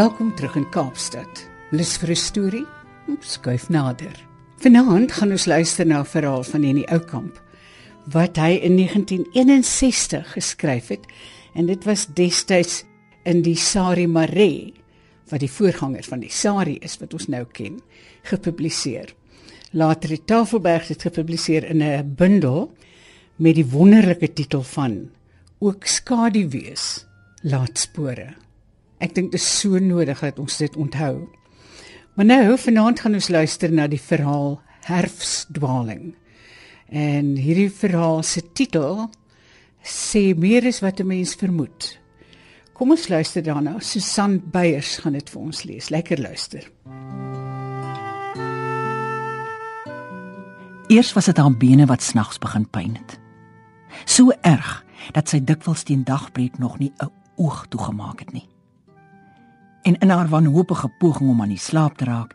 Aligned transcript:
Welkom 0.00 0.34
terug 0.34 0.54
in 0.56 0.68
Kaapstad. 0.72 1.42
Lus 1.76 1.98
vir 2.00 2.10
'n 2.10 2.16
storie? 2.16 2.66
Skuif 3.20 3.68
nader. 3.68 4.16
Vanaand 4.56 5.12
gaan 5.12 5.30
ons 5.30 5.44
luister 5.44 5.86
na 5.86 6.00
'n 6.00 6.06
verhaal 6.06 6.42
van 6.42 6.62
Henny 6.62 6.84
Oukamp 6.88 7.42
wat 8.06 8.36
hy 8.36 8.52
in 8.62 8.74
1961 8.76 10.32
geskryf 10.32 10.88
het 10.88 11.04
en 11.54 11.66
dit 11.66 11.84
was 11.84 12.06
destyds 12.06 12.84
in 13.24 13.42
die 13.42 13.56
Sari 13.56 14.06
Mare 14.06 14.72
wat 15.28 15.40
die 15.40 15.50
voorganger 15.50 16.04
van 16.04 16.20
die 16.20 16.32
Sari 16.32 16.78
is 16.80 16.96
wat 16.98 17.12
ons 17.12 17.26
nou 17.26 17.44
ken, 17.44 17.80
gepubliseer. 18.22 19.14
Later 19.70 20.10
het 20.10 20.26
Tafelberg 20.26 20.86
dit 20.86 21.02
gepubliseer 21.02 21.64
in 21.64 21.82
'n 21.82 22.14
bundel 22.16 22.72
met 23.36 23.54
die 23.54 23.66
wonderlike 23.66 24.32
titel 24.32 24.62
van 24.62 25.10
Ook 25.58 25.84
skaduwees 25.84 27.06
laat 27.42 27.78
spore. 27.78 28.34
Ek 29.00 29.14
dink 29.16 29.32
dit 29.32 29.40
is 29.40 29.60
so 29.60 29.78
nodig 29.80 30.20
dat 30.20 30.38
ons 30.38 30.56
dit 30.60 30.76
onthou. 30.76 31.28
Maar 32.14 32.26
nou, 32.26 32.58
vanaand 32.58 33.00
gaan 33.00 33.16
ons 33.16 33.30
luister 33.32 33.72
na 33.72 33.86
die 33.88 34.00
verhaal 34.00 34.58
Herfsdwaling. 34.84 36.12
En 36.90 37.32
hierdie 37.38 37.70
verhaal 37.72 38.22
se 38.26 38.42
titel 38.52 39.06
sê 39.86 40.34
meer 40.36 40.66
as 40.68 40.82
wat 40.84 41.00
'n 41.00 41.06
mens 41.06 41.34
vermoed. 41.34 41.98
Kom 42.72 42.90
ons 42.90 43.08
luister 43.08 43.42
daarna. 43.42 43.78
Susan 43.80 44.42
Beyers 44.50 44.98
gaan 44.98 45.12
dit 45.12 45.30
vir 45.30 45.40
ons 45.40 45.62
lees. 45.62 45.88
Lekker 45.88 46.20
luister. 46.20 46.70
Eers 50.88 51.12
was 51.12 51.24
dit 51.24 51.36
haar 51.36 51.56
bene 51.56 51.86
wat 51.86 52.02
snags 52.02 52.38
begin 52.38 52.68
pyn 52.70 52.96
het. 52.96 53.18
So 54.04 54.32
erg 54.42 54.84
dat 55.12 55.28
sy 55.28 55.44
dikwels 55.44 55.82
teen 55.82 56.04
dagbreek 56.04 56.58
nog 56.58 56.78
nie 56.78 56.92
'n 56.98 57.10
oog 57.36 57.66
toegemaak 57.68 58.18
het 58.18 58.32
nie. 58.32 58.48
En 59.82 59.98
in 59.98 60.10
haar 60.10 60.28
wanhopige 60.28 60.88
poging 60.98 61.30
om 61.30 61.42
aan 61.42 61.48
die 61.48 61.58
slaap 61.58 61.96
te 61.96 62.04
raak, 62.04 62.34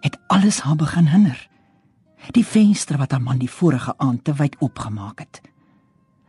het 0.00 0.18
alles 0.26 0.60
haar 0.60 0.76
begin 0.76 1.06
hinder. 1.06 1.48
Die 2.30 2.46
venster 2.46 2.98
wat 2.98 3.10
haar 3.10 3.22
man 3.22 3.38
die 3.38 3.50
vorige 3.50 3.94
aand 3.96 4.24
te 4.24 4.32
wyd 4.32 4.56
oopgemaak 4.58 5.18
het. 5.18 5.40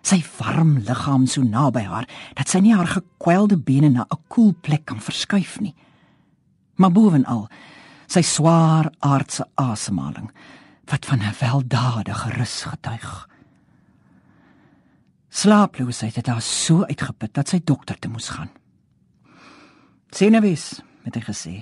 Sy 0.06 0.20
warm 0.38 0.78
liggaam 0.86 1.26
so 1.26 1.42
naby 1.42 1.82
haar 1.88 2.06
dat 2.38 2.50
sy 2.50 2.62
nie 2.62 2.76
haar 2.76 2.88
gekwelde 2.88 3.58
bene 3.58 3.90
na 3.90 4.06
'n 4.10 4.22
koel 4.28 4.54
plek 4.62 4.86
kan 4.86 5.00
verskuif 5.00 5.60
nie. 5.60 5.76
Maar 6.76 6.92
bovenal, 6.92 7.48
sy 8.08 8.22
swaar 8.22 8.92
aardse 9.00 9.48
asemhaling 9.56 10.32
wat 10.86 11.06
van 11.06 11.20
'n 11.20 11.34
weldadige 11.40 12.30
rus 12.30 12.64
getuig. 12.64 13.30
Slaaploosheid 15.30 16.16
het 16.16 16.28
haar 16.28 16.42
so 16.42 16.84
uitgeput 16.84 17.34
dat 17.34 17.50
sy 17.50 17.62
dokter 17.64 18.00
toe 18.00 18.12
moes 18.12 18.30
gaan. 18.30 18.50
Senevis, 20.16 20.78
het 21.04 21.18
hy 21.18 21.22
gesê. 21.28 21.54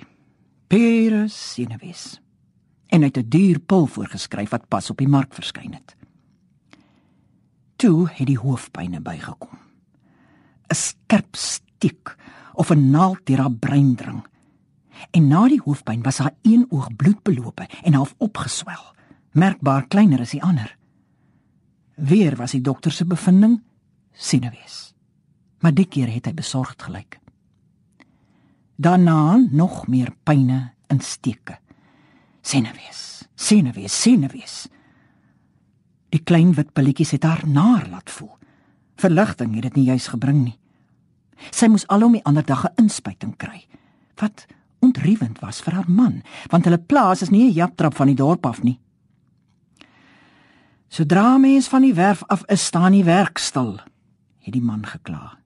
Pere 0.69 1.23
Senevis. 1.31 2.19
En 2.93 3.01
hy 3.01 3.09
het 3.09 3.17
'n 3.17 3.29
duur 3.29 3.59
pil 3.59 3.87
voorgeskryf 3.87 4.49
wat 4.49 4.67
pas 4.67 4.89
op 4.89 4.97
die 4.97 5.07
mark 5.07 5.33
verskyn 5.33 5.73
het. 5.73 5.95
Toe 7.75 8.09
het 8.09 8.27
die 8.27 8.37
hoofpyne 8.37 9.01
bygekom. 9.01 9.57
'n 10.69 10.75
Skerp 10.75 11.35
stiek 11.35 12.15
of 12.53 12.69
'n 12.69 12.91
naald 12.91 13.25
deur 13.25 13.39
haar 13.39 13.51
brein 13.51 13.95
dring. 13.95 14.21
En 15.11 15.27
na 15.27 15.47
die 15.47 15.61
hoofpyn 15.61 16.03
was 16.03 16.17
haar 16.17 16.35
een 16.41 16.65
oog 16.69 16.95
bloedbelope 16.95 17.67
en 17.83 17.93
half 17.93 18.15
opgeswel, 18.17 18.93
merkbaar 19.31 19.87
kleiner 19.87 20.19
as 20.19 20.31
die 20.31 20.43
ander. 20.43 20.77
Weer 21.95 22.35
was 22.35 22.51
die 22.51 22.61
dokter 22.61 22.91
se 22.91 23.05
bevinding 23.05 23.63
Senevis. 24.11 24.93
Maar 25.59 25.73
die 25.73 25.87
keer 25.87 26.13
het 26.13 26.25
hy 26.25 26.33
besorgd 26.33 26.83
gelyk 26.83 27.22
daarna 28.75 29.47
nog 29.51 29.87
meer 29.87 30.13
pyne 30.23 30.71
en 30.87 30.99
steke. 30.99 31.57
Senewees, 32.41 33.27
senewees, 33.35 34.01
senewees. 34.01 34.67
Die 36.09 36.21
klein 36.23 36.53
wit 36.53 36.73
pilletjies 36.73 37.11
het 37.15 37.23
haar 37.23 37.47
naar 37.47 37.87
laat 37.89 38.09
voel. 38.09 38.35
Verligting 38.95 39.53
het 39.55 39.63
dit 39.63 39.75
nie 39.75 39.85
juis 39.85 40.07
gebring 40.07 40.43
nie. 40.43 40.57
Sy 41.51 41.67
moes 41.67 41.87
alom 41.87 42.13
die 42.13 42.23
ander 42.23 42.45
dag 42.45 42.65
'n 42.65 42.83
inspuiting 42.83 43.35
kry. 43.37 43.65
Wat 44.21 44.45
ontriewend 44.79 45.39
was 45.39 45.61
vir 45.61 45.73
haar 45.73 45.89
man, 45.89 46.21
want 46.49 46.65
hulle 46.65 46.77
plaas 46.77 47.21
is 47.21 47.29
nie 47.29 47.49
'n 47.49 47.53
japtrap 47.53 47.95
van 47.95 48.07
die 48.07 48.15
dorp 48.15 48.45
af 48.45 48.63
nie. 48.63 48.79
Sodra 50.87 51.37
mens 51.37 51.67
van 51.67 51.81
die 51.81 51.93
werf 51.93 52.23
af 52.27 52.43
is, 52.45 52.65
staan 52.65 52.91
die 52.91 53.03
werk 53.03 53.37
stil, 53.37 53.79
het 54.39 54.53
die 54.53 54.61
man 54.61 54.85
gekla. 54.85 55.39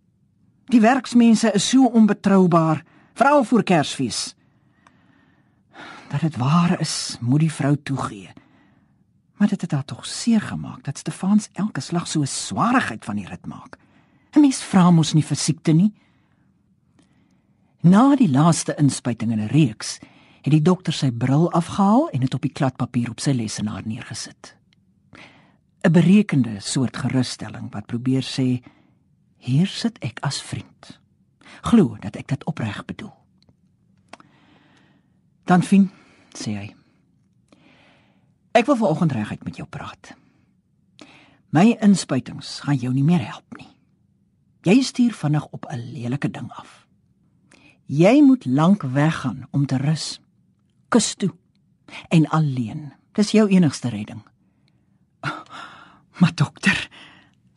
Die 0.65 0.81
werksmense 0.81 1.51
is 1.51 1.69
so 1.69 1.85
onbetroubaar 1.85 2.83
vrou 3.17 3.45
voor 3.45 3.63
Kersfees. 3.63 4.35
Dat 6.09 6.21
dit 6.21 6.35
waar 6.37 6.79
is, 6.79 7.17
moet 7.19 7.39
die 7.39 7.51
vrou 7.51 7.77
toegee. 7.83 8.29
Maar 9.37 9.47
dit 9.47 9.61
het 9.61 9.71
haar 9.71 9.85
tog 9.85 10.05
seer 10.05 10.41
gemaak 10.41 10.83
dat 10.83 10.97
Stefans 10.97 11.49
elke 11.53 11.81
slag 11.81 12.07
so 12.07 12.21
'n 12.21 12.27
swaarigheid 12.27 13.05
van 13.05 13.15
die 13.15 13.27
rit 13.27 13.45
maak. 13.45 13.77
'n 14.35 14.39
Mens 14.39 14.63
vra 14.63 14.91
mos 14.91 15.13
nie 15.13 15.23
vir 15.23 15.37
siekte 15.37 15.71
nie. 15.71 15.93
Na 17.81 18.15
die 18.15 18.29
laaste 18.29 18.75
inspuiting 18.75 19.31
in 19.31 19.39
'n 19.39 19.47
reeks, 19.47 19.99
het 20.41 20.51
die 20.51 20.61
dokter 20.61 20.93
sy 20.93 21.11
bril 21.11 21.51
afgehaal 21.51 22.09
en 22.09 22.19
dit 22.19 22.33
op 22.33 22.41
die 22.41 22.53
kladpapier 22.53 23.09
op 23.09 23.19
sy 23.19 23.31
lesenaar 23.31 23.81
neergesit. 23.85 24.55
'n 25.83 25.91
Berekende 25.91 26.59
soort 26.59 26.97
gerusstelling 26.97 27.71
wat 27.71 27.85
probeer 27.85 28.23
sê 28.23 28.63
hier 29.37 29.67
sit 29.67 29.97
ek 29.99 30.19
as 30.19 30.41
vriend 30.41 30.99
glo 31.61 31.97
dat 31.99 32.15
ek 32.15 32.27
dit 32.27 32.43
opreg 32.45 32.85
bedoel. 32.85 33.13
Dan 35.47 35.63
fin, 35.63 35.89
sê 36.35 36.55
hy. 36.57 36.75
Ek 38.51 38.65
wil 38.65 38.75
vanoggend 38.75 39.11
reguit 39.11 39.43
met 39.43 39.55
jou 39.55 39.67
praat. 39.69 40.15
My 41.55 41.77
inspuitings 41.79 42.59
gaan 42.65 42.79
jou 42.81 42.91
nie 42.93 43.05
meer 43.05 43.23
help 43.23 43.57
nie. 43.57 43.69
Jy 44.67 44.81
stuur 44.83 45.13
vinnig 45.13 45.45
op 45.55 45.65
'n 45.71 45.91
lelike 45.93 46.31
ding 46.31 46.51
af. 46.51 46.87
Jy 47.85 48.21
moet 48.21 48.45
lank 48.45 48.81
weggaan 48.81 49.47
om 49.51 49.65
te 49.65 49.77
rus. 49.77 50.19
Kus 50.89 51.15
toe. 51.15 51.33
En 52.09 52.27
alleen. 52.27 52.93
Dis 53.11 53.31
jou 53.31 53.47
enigste 53.49 53.89
redding. 53.89 54.21
Maar 56.19 56.33
dokter, 56.35 56.89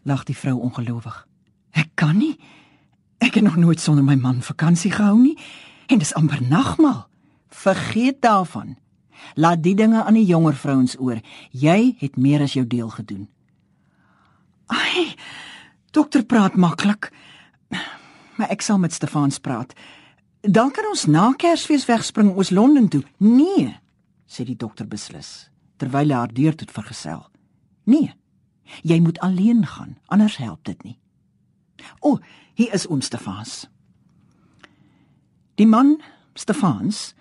lag 0.03 0.25
die 0.25 0.37
vrou 0.37 0.61
ongelowig. 0.61 1.27
Ek 1.71 1.89
kan 1.95 2.17
nie. 2.17 2.37
Ek 3.20 3.36
het 3.36 3.44
nog 3.44 3.56
nooit 3.56 3.81
sonder 3.81 4.04
my 4.04 4.16
man 4.16 4.41
vakansie 4.42 4.91
gehou 4.91 5.19
nie 5.20 5.36
en 5.86 5.98
dis 5.98 6.14
amper 6.14 6.41
nagmaal. 6.42 7.04
Vergeet 7.48 8.20
daarvan. 8.22 8.76
Laat 9.34 9.62
die 9.62 9.75
dinge 9.75 10.04
aan 10.04 10.16
die 10.16 10.25
jonger 10.25 10.56
vrouens 10.56 10.97
oor. 10.98 11.20
Jy 11.50 11.94
het 11.98 12.16
meer 12.16 12.41
as 12.41 12.54
jou 12.56 12.66
deel 12.66 12.88
gedoen. 12.88 13.28
Ai, 14.66 15.14
dokter 15.91 16.25
praat 16.25 16.56
maklik. 16.56 17.10
Maar 18.38 18.48
ek 18.48 18.62
sal 18.62 18.78
met 18.78 18.92
Stefan 18.92 19.32
praat. 19.42 19.75
Dan 20.41 20.70
kan 20.70 20.88
ons 20.88 21.04
na 21.06 21.32
Kersfees 21.36 21.84
wegspring 21.84 22.32
oos 22.32 22.50
Londen 22.50 22.88
toe. 22.88 23.03
Nee, 23.19 23.76
sê 24.25 24.47
die 24.48 24.56
dokter 24.56 24.88
beslis 24.88 25.50
terwyl 25.80 26.12
hy 26.12 26.16
haar 26.16 26.32
deur 26.36 26.56
tot 26.60 26.72
vergesel. 26.72 27.22
Nee. 27.88 28.12
Jy 28.86 29.00
moet 29.00 29.19
alleen 29.25 29.64
gaan, 29.66 29.97
anders 30.06 30.36
help 30.36 30.64
dit 30.69 30.82
nie. 30.84 30.98
O, 32.04 32.19
hier 32.60 32.75
is 32.76 32.87
ons 32.87 33.09
Stefans. 33.09 33.65
Die 35.56 35.69
man, 35.69 35.97
Stefans, 36.37 37.15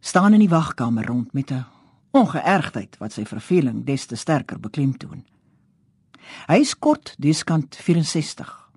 staan 0.00 0.34
in 0.34 0.42
die 0.42 0.50
wagkamer 0.50 1.06
rond 1.06 1.32
met 1.32 1.50
'n 1.50 1.64
ongeërgdheid 2.10 2.98
wat 2.98 3.12
sy 3.12 3.24
verveling 3.24 3.84
des 3.86 4.06
te 4.06 4.16
sterker 4.16 4.60
beklemtoon. 4.60 5.24
Hy 6.46 6.58
is 6.58 6.78
kort, 6.78 7.14
diskant 7.18 7.76
64, 7.76 8.70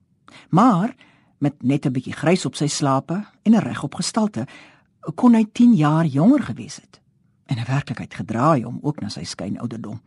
maar 0.50 0.96
met 1.38 1.64
net 1.64 1.86
'n 1.86 1.92
bietjie 1.92 2.14
grys 2.14 2.46
op 2.46 2.56
sy 2.56 2.68
slape 2.68 3.26
en 3.42 3.56
'n 3.56 3.66
regop 3.66 3.96
gestalte, 3.96 4.48
kon 5.16 5.34
hy 5.34 5.46
10 5.52 5.74
jaar 5.74 6.06
jonger 6.06 6.44
gewees 6.44 6.76
het 6.76 7.02
en 7.46 7.58
'n 7.58 7.66
werklikheid 7.66 8.14
gedraai 8.14 8.66
om 8.66 8.80
ook 8.82 9.02
na 9.02 9.10
sy 9.10 9.24
skyn 9.24 9.60
ouderdom. 9.60 10.02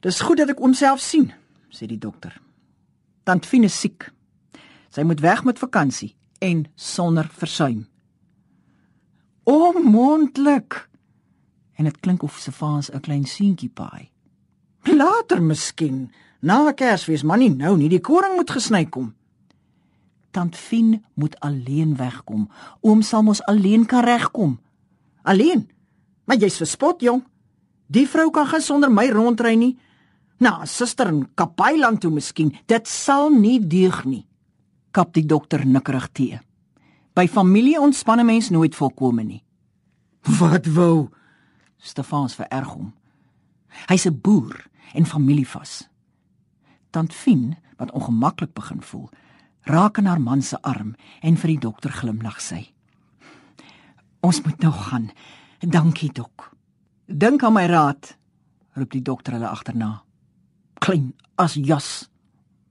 Dis 0.00 0.20
goed 0.20 0.36
dat 0.36 0.48
ek 0.48 0.60
onself 0.60 1.00
sien, 1.00 1.32
sê 1.70 1.86
die 1.86 1.98
dokter. 1.98 2.40
Tant 3.22 3.46
Fine 3.46 3.68
siek. 3.68 4.10
Sy 4.90 5.02
moet 5.06 5.20
weg 5.20 5.44
met 5.44 5.58
vakansie 5.58 6.14
en 6.42 6.64
sonder 6.74 7.28
versuim. 7.32 7.86
Onmoontlik. 9.42 10.88
En 11.78 11.84
dit 11.84 12.00
klink 12.00 12.22
of 12.22 12.36
se 12.38 12.52
vaas 12.52 12.90
'n 12.90 13.00
klein 13.00 13.24
seentjie 13.24 13.70
paai. 13.70 14.10
Later 14.82 15.42
miskien, 15.42 16.10
na 16.40 16.72
Kersfees, 16.72 17.22
maar 17.22 17.38
nie 17.38 17.50
nou 17.50 17.76
nie, 17.76 17.88
die 17.88 18.00
koring 18.00 18.34
moet 18.36 18.50
gesny 18.50 18.86
kom. 18.86 19.14
Tant 20.30 20.56
Fine 20.56 21.02
moet 21.14 21.40
alleen 21.40 21.96
wegkom. 21.96 22.48
Oom 22.80 23.02
sal 23.02 23.22
mos 23.22 23.42
alleen 23.42 23.86
kan 23.86 24.04
regkom. 24.04 24.60
Alleen? 25.22 25.70
Maar 26.24 26.36
jy's 26.36 26.56
verspot, 26.56 27.00
jong. 27.00 27.22
Die 27.86 28.08
vrou 28.08 28.30
kan 28.30 28.46
gaan 28.46 28.60
sonder 28.60 28.92
my 28.92 29.10
rondry 29.10 29.54
nie. 29.54 29.78
Na, 30.42 30.64
suster 30.66 31.06
in 31.06 31.28
Kapailand 31.38 32.00
toe 32.02 32.10
miskien. 32.10 32.50
Dit 32.66 32.88
sal 32.90 33.30
nie 33.30 33.60
deug 33.62 34.00
nie. 34.10 34.24
Kap 34.90 35.12
die 35.14 35.22
dokter 35.26 35.62
nikkerig 35.62 36.08
tee. 36.16 36.40
By 37.14 37.28
familie 37.28 37.78
ontspan 37.80 38.18
'n 38.20 38.26
mens 38.26 38.50
nooit 38.50 38.74
volkome 38.74 39.22
nie. 39.22 39.44
Wat 40.40 40.66
wou? 40.66 41.10
Stefans 41.78 42.34
vererg 42.34 42.74
hom. 42.74 42.92
Hy's 43.88 44.06
'n 44.06 44.20
boer 44.20 44.66
en 44.94 45.06
familievas. 45.06 45.88
Tant 46.90 47.12
Fien, 47.12 47.56
wat 47.76 47.92
ongemaklik 47.92 48.52
begin 48.54 48.82
voel, 48.82 49.10
raak 49.62 49.98
aan 49.98 50.06
haar 50.06 50.20
man 50.20 50.42
se 50.42 50.62
arm 50.62 50.94
en 51.20 51.36
vir 51.36 51.48
die 51.48 51.58
dokter 51.58 51.90
glimlag 51.90 52.40
sy. 52.40 52.72
Ons 54.20 54.42
moet 54.42 54.58
nou 54.58 54.72
gaan. 54.72 55.10
Dankie, 55.60 56.12
dok. 56.12 56.56
Dink 57.06 57.42
aan 57.42 57.52
my 57.52 57.66
raad, 57.66 58.18
roep 58.72 58.90
die 58.90 59.02
dokter 59.02 59.32
hulle 59.32 59.48
agterna. 59.48 60.01
Klein 60.82 61.12
as 61.38 61.54
jas, 61.54 62.08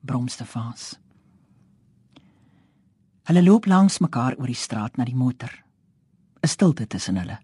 brom 0.03 0.27
Stefans. 0.27 0.97
Hulle 3.29 3.43
loop 3.43 3.69
langs 3.71 4.01
mekaar 4.03 4.35
oor 4.35 4.49
die 4.51 4.57
straat 4.57 4.97
na 4.99 5.05
die 5.07 5.15
motor. 5.15 5.51
'n 6.43 6.47
Stilte 6.47 6.87
tussen 6.87 7.17
hulle. 7.17 7.37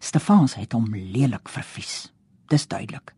Stefans 0.00 0.54
het 0.54 0.72
hom 0.72 0.88
lelik 0.94 1.48
vervies. 1.48 2.12
Dis 2.48 2.66
duidelik. 2.66 3.14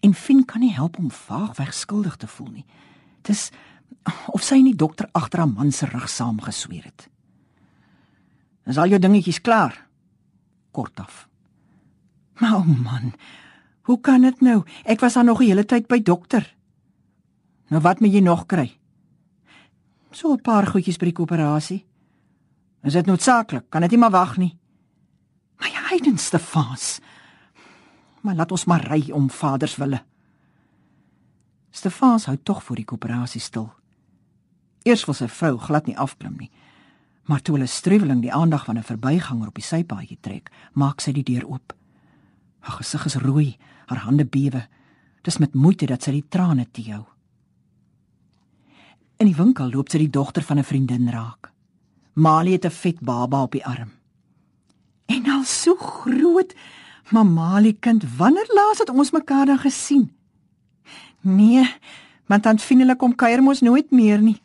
En 0.00 0.14
Fien 0.14 0.44
kan 0.44 0.60
nie 0.60 0.72
help 0.72 0.98
om 0.98 1.10
vaagweg 1.10 1.74
skuldig 1.74 2.16
te 2.16 2.26
voel 2.26 2.50
nie. 2.50 2.66
Dis 3.22 3.50
of 4.32 4.42
sy 4.42 4.62
nie 4.62 4.74
dokter 4.74 5.08
agter 5.12 5.38
haar 5.38 5.52
man 5.52 5.72
se 5.72 5.86
rug 5.86 6.08
saamgesweer 6.08 6.84
het. 6.84 7.08
Is 8.66 8.78
al 8.78 8.88
jou 8.88 8.98
dingetjies 8.98 9.40
klaar? 9.40 9.86
Kortaf. 10.70 11.28
Maar 12.40 12.54
oh 12.54 12.66
man, 12.66 13.12
hoe 13.86 14.00
kan 14.00 14.22
dit 14.26 14.40
nou? 14.40 14.62
Ek 14.84 15.00
was 15.00 15.16
aan 15.16 15.26
nog 15.26 15.40
'n 15.40 15.46
hele 15.46 15.64
tyd 15.64 15.86
by 15.86 16.02
dokter. 16.02 16.54
Nou 17.68 17.82
wat 17.82 18.00
moet 18.00 18.12
jy 18.12 18.20
nog 18.20 18.46
kry? 18.46 18.78
So 20.10 20.32
'n 20.32 20.40
paar 20.40 20.66
goedjies 20.66 20.98
by 20.98 21.04
die 21.04 21.12
koöperasie. 21.12 21.86
Is 22.82 22.92
dit 22.92 23.06
noodsaaklik? 23.06 23.70
Kan 23.70 23.80
dit 23.80 23.90
nie 23.90 23.98
maar 23.98 24.10
wag 24.10 24.36
nie. 24.36 24.58
My 25.58 25.70
heiden 25.88 26.18
Stefans. 26.18 27.00
Maar 28.20 28.34
laat 28.34 28.52
ons 28.52 28.64
maar 28.64 28.86
ry 28.90 29.10
om 29.10 29.30
Vader 29.30 29.68
se 29.68 29.80
wille. 29.80 30.02
Stefans 31.70 32.26
hou 32.26 32.36
tog 32.42 32.62
voor 32.62 32.76
die 32.76 32.84
koöperasie 32.84 33.40
stil. 33.40 33.72
Eers 34.82 35.04
wil 35.04 35.14
sy 35.14 35.28
vrou 35.28 35.58
glad 35.58 35.86
nie 35.86 35.98
afklim 35.98 36.36
nie. 36.38 36.50
Maar 37.26 37.42
toe 37.42 37.56
hulle 37.56 37.66
struweling 37.66 38.20
die 38.22 38.32
aandag 38.32 38.64
van 38.64 38.78
'n 38.78 38.82
verbyganger 38.82 39.48
op 39.48 39.54
die 39.54 39.64
sypaadjie 39.64 40.18
trek, 40.20 40.50
maak 40.72 41.00
sy 41.00 41.12
die 41.12 41.22
deur 41.22 41.46
oop. 41.46 41.74
Haar 42.60 42.76
gesig 42.76 43.04
is 43.04 43.14
rooi, 43.14 43.56
haar 43.86 44.04
hande 44.06 44.24
bewe. 44.24 44.66
Dis 45.22 45.38
met 45.38 45.54
moeite 45.54 45.86
dat 45.86 46.02
sy 46.02 46.12
die 46.18 46.28
trane 46.28 46.66
teehou. 46.70 47.04
In 49.16 49.30
die 49.30 49.36
winkel 49.36 49.70
loop 49.72 49.90
sy 49.90 49.98
die 49.98 50.12
dogter 50.12 50.42
van 50.42 50.58
'n 50.58 50.64
vriendin 50.64 51.08
raak. 51.10 51.50
Mali 52.14 52.52
het 52.52 52.64
'n 52.64 52.70
vet 52.70 53.00
baba 53.00 53.42
op 53.42 53.52
die 53.52 53.64
arm. 53.64 53.90
En 55.06 55.30
al 55.30 55.44
so 55.44 55.74
groot, 55.76 56.54
mamali 57.10 57.78
kind, 57.78 58.04
wanneer 58.16 58.46
laas 58.54 58.78
het 58.78 58.90
ons 58.90 59.10
mekaar 59.10 59.46
dan 59.46 59.58
gesien? 59.58 60.12
Nee, 61.20 61.66
want 62.26 62.42
dan 62.42 62.58
finnelik 62.58 62.98
kom 62.98 63.14
kuier 63.14 63.42
mos 63.42 63.60
nooit 63.60 63.90
meer 63.90 64.20
nie, 64.22 64.40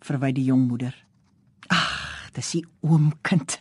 verwy 0.00 0.32
die 0.32 0.44
jong 0.44 0.66
moeder. 0.68 0.94
Ag, 1.66 2.30
dis 2.32 2.50
die 2.50 2.64
oomkind. 2.80 3.58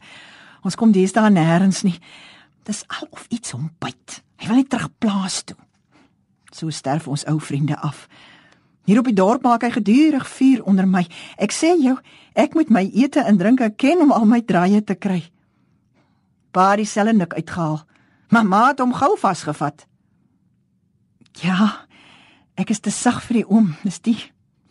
Ons 0.64 0.76
kom 0.76 0.92
deesdae 0.92 1.30
nêrens 1.30 1.84
nie. 1.84 2.00
Dis 2.64 2.84
al 2.88 3.08
of 3.12 3.26
iets 3.30 3.52
hom 3.52 3.70
byt. 3.80 4.22
Hy 4.38 4.48
wil 4.48 4.56
net 4.62 4.70
terug 4.70 4.92
plaas 4.98 5.44
toe. 5.44 5.58
So 6.54 6.70
sterf 6.70 7.08
ons 7.08 7.26
ou 7.28 7.40
vriende 7.40 7.78
af. 7.78 8.08
Hier 8.88 9.00
op 9.02 9.10
die 9.10 9.18
dorp 9.18 9.44
maak 9.44 9.66
hy 9.66 9.72
gedurig 9.76 10.28
vuur 10.32 10.64
onder 10.64 10.88
my. 10.88 11.04
Ek 11.36 11.52
sê 11.52 11.74
jou, 11.76 11.98
ek 12.40 12.56
moet 12.56 12.70
my 12.72 12.86
ete 12.96 13.20
en 13.20 13.38
drinke 13.38 13.68
ken 13.76 14.06
om 14.06 14.14
al 14.16 14.26
my 14.30 14.40
draaie 14.48 14.80
te 14.80 14.96
kry. 14.96 15.26
Pa 16.56 16.70
het 16.72 16.86
dieselfde 16.86 17.18
nik 17.18 17.36
uitgehaal. 17.36 17.82
Mamma 18.32 18.70
het 18.70 18.80
hom 18.80 18.96
gou 18.96 19.18
vasgevat. 19.20 19.84
Ja, 21.44 21.88
ek 22.56 22.72
is 22.72 22.80
te 22.80 22.92
sag 22.92 23.20
vir 23.28 23.42
die 23.42 23.48
oom, 23.52 23.74
dis 23.84 24.00
die. 24.00 24.18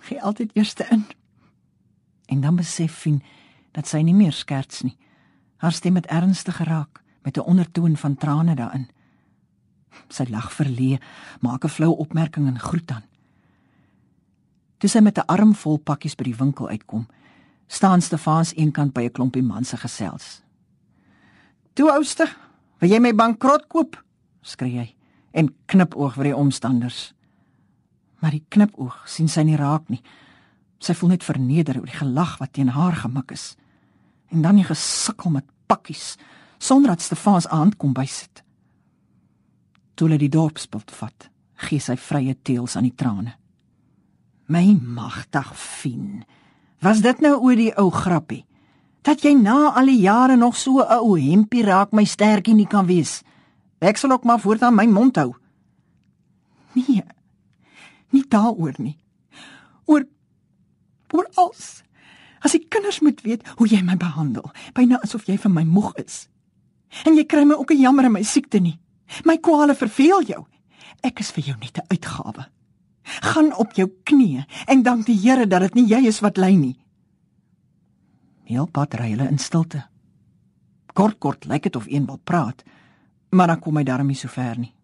Gee 0.08 0.22
altyd 0.22 0.56
eerste 0.56 0.86
in. 0.90 1.04
En 2.32 2.40
dan 2.40 2.56
besef 2.56 2.96
Fien 3.04 3.20
dat 3.76 3.86
sy 3.86 4.00
nie 4.00 4.16
meer 4.16 4.32
skerts 4.32 4.80
nie. 4.82 4.96
Haar 5.60 5.76
stem 5.76 6.00
het 6.00 6.08
ernstig 6.08 6.56
geraak 6.56 7.02
met 7.22 7.36
'n 7.36 7.44
ondertoon 7.44 7.96
van 7.96 8.16
trane 8.16 8.54
daarin. 8.54 8.88
Sy 10.08 10.24
lag 10.30 10.52
verlee, 10.52 11.00
maak 11.40 11.64
'n 11.64 11.68
flou 11.68 11.96
opmerking 11.96 12.46
en 12.46 12.58
groet 12.58 12.86
dan. 12.86 13.02
Toe 14.78 14.88
sy 14.90 15.00
met 15.00 15.18
'n 15.18 15.26
arm 15.26 15.54
vol 15.54 15.78
pakkies 15.78 16.14
by 16.14 16.24
die 16.24 16.36
winkel 16.36 16.68
uitkom, 16.68 17.06
staan 17.66 18.00
Stefans 18.00 18.54
eenkant 18.54 18.92
by 18.92 19.02
'n 19.02 19.12
klompie 19.12 19.42
manse 19.42 19.76
gesels. 19.76 20.42
"Toe 21.74 21.90
ouste, 21.90 22.26
wil 22.78 22.90
jy 22.90 22.98
my 22.98 23.14
bankrot 23.14 23.68
koop?" 23.68 24.04
skree 24.42 24.78
hy 24.78 24.94
en 25.32 25.54
knipoog 25.66 26.14
vir 26.14 26.24
die 26.24 26.36
omstanders. 26.36 27.12
Maar 28.20 28.30
die 28.30 28.44
knipoog 28.48 29.02
sien 29.08 29.28
sy 29.28 29.42
nie 29.42 29.56
raak 29.56 29.88
nie. 29.88 30.02
Sy 30.78 30.94
voel 30.94 31.08
net 31.08 31.24
verneder 31.24 31.76
oor 31.76 31.86
die 31.86 32.00
gelag 32.00 32.38
wat 32.38 32.52
teen 32.52 32.68
haar 32.68 32.96
gemik 32.96 33.30
is. 33.30 33.56
En 34.32 34.42
dan 34.42 34.56
die 34.56 34.64
gesukkel 34.64 35.30
met 35.30 35.44
pakkies 35.66 36.16
sonder 36.58 36.94
dat 36.94 37.04
Stefans 37.04 37.48
aand 37.48 37.76
kom 37.76 37.92
bysit. 37.92 38.42
Toe 39.96 40.08
hulle 40.08 40.20
die 40.20 40.32
dorpspult 40.32 40.92
vat, 40.92 41.30
gee 41.66 41.80
sy 41.80 41.96
vrye 41.96 42.36
teels 42.44 42.76
aan 42.76 42.84
die 42.84 42.96
trane. 42.96 43.32
My 44.52 44.76
magtig 44.76 45.48
Fien. 45.56 46.24
Was 46.84 47.00
dit 47.00 47.22
nou 47.24 47.38
oor 47.40 47.56
die 47.56 47.72
ou 47.80 47.88
grappie? 47.90 48.44
Dat 49.06 49.24
jy 49.24 49.32
na 49.38 49.72
al 49.72 49.88
die 49.88 50.02
jare 50.02 50.36
nog 50.36 50.56
so 50.56 50.84
'n 50.84 51.00
ou 51.00 51.16
hempie 51.16 51.64
raak 51.64 51.92
my 51.92 52.04
sterkie 52.04 52.54
nie 52.54 52.66
kan 52.66 52.86
wees. 52.86 53.22
Ek 53.80 53.96
sal 53.96 54.10
ook 54.10 54.24
maar 54.24 54.40
voortaan 54.40 54.74
my 54.74 54.86
mond 54.86 55.16
hou. 55.16 55.34
Nee. 56.74 57.02
Nie 58.10 58.24
daaroor 58.28 58.74
nie. 58.78 58.98
Oor 59.86 60.04
oor 61.12 61.26
alles. 61.34 61.82
As 62.40 62.52
die 62.52 62.66
kinders 62.68 63.00
moet 63.00 63.20
weet 63.22 63.46
hoe 63.56 63.68
jy 63.68 63.82
my 63.82 63.96
behandel, 63.96 64.50
byna 64.74 65.00
asof 65.02 65.26
jy 65.26 65.38
vir 65.38 65.50
my 65.50 65.64
moeg 65.64 65.94
is. 65.94 66.28
En 67.04 67.16
jy 67.16 67.24
kry 67.24 67.44
my 67.44 67.54
ook 67.54 67.70
'n 67.70 67.80
jammer 67.80 68.04
in 68.04 68.12
my 68.12 68.22
siekte 68.22 68.60
nie. 68.60 68.78
My 69.24 69.38
kwale 69.38 69.74
verveel 69.74 70.22
jou. 70.26 70.46
Ek 71.04 71.20
is 71.20 71.30
vir 71.30 71.44
jou 71.44 71.56
net 71.58 71.78
'n 71.78 71.86
uitgawe. 71.88 72.46
Gaan 73.22 73.54
op 73.54 73.72
jou 73.72 73.88
knieë 74.04 74.44
en 74.66 74.82
dank 74.82 75.06
die 75.06 75.20
Here 75.20 75.46
dat 75.46 75.60
dit 75.60 75.74
nie 75.74 75.86
jy 75.86 76.06
is 76.06 76.20
wat 76.20 76.36
ly 76.36 76.54
nie. 76.54 76.78
Heel 78.44 78.66
pad 78.66 78.94
ry 78.94 79.10
hulle 79.10 79.28
in 79.28 79.38
stilte. 79.38 79.86
Kort 80.94 81.18
kort 81.18 81.44
lyk 81.44 81.62
dit 81.62 81.76
of 81.76 81.86
een 81.86 82.06
wil 82.06 82.18
praat, 82.18 82.62
maar 83.30 83.46
dan 83.46 83.60
kom 83.60 83.76
hy 83.76 83.84
darm 83.84 84.06
nie 84.06 84.16
so 84.16 84.28
ver 84.28 84.58
nie. 84.58 84.74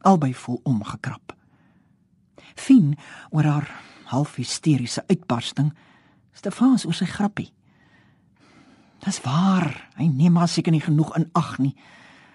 Albei 0.00 0.34
voel 0.34 0.60
omgekrap. 0.64 1.32
Fien 2.54 2.96
oor 3.30 3.44
haar 3.44 3.70
half 4.04 4.36
hysteriese 4.36 5.04
uitbarsting, 5.08 5.72
Stefans 6.32 6.86
oor 6.86 6.94
sy 6.94 7.06
grappie. 7.06 7.50
Dis 9.04 9.20
waar, 9.24 9.68
hy 9.96 10.06
neem 10.08 10.32
maar 10.36 10.48
seker 10.48 10.72
nie 10.72 10.82
genoeg 10.84 11.14
in 11.16 11.28
ag 11.38 11.58
nie, 11.58 11.74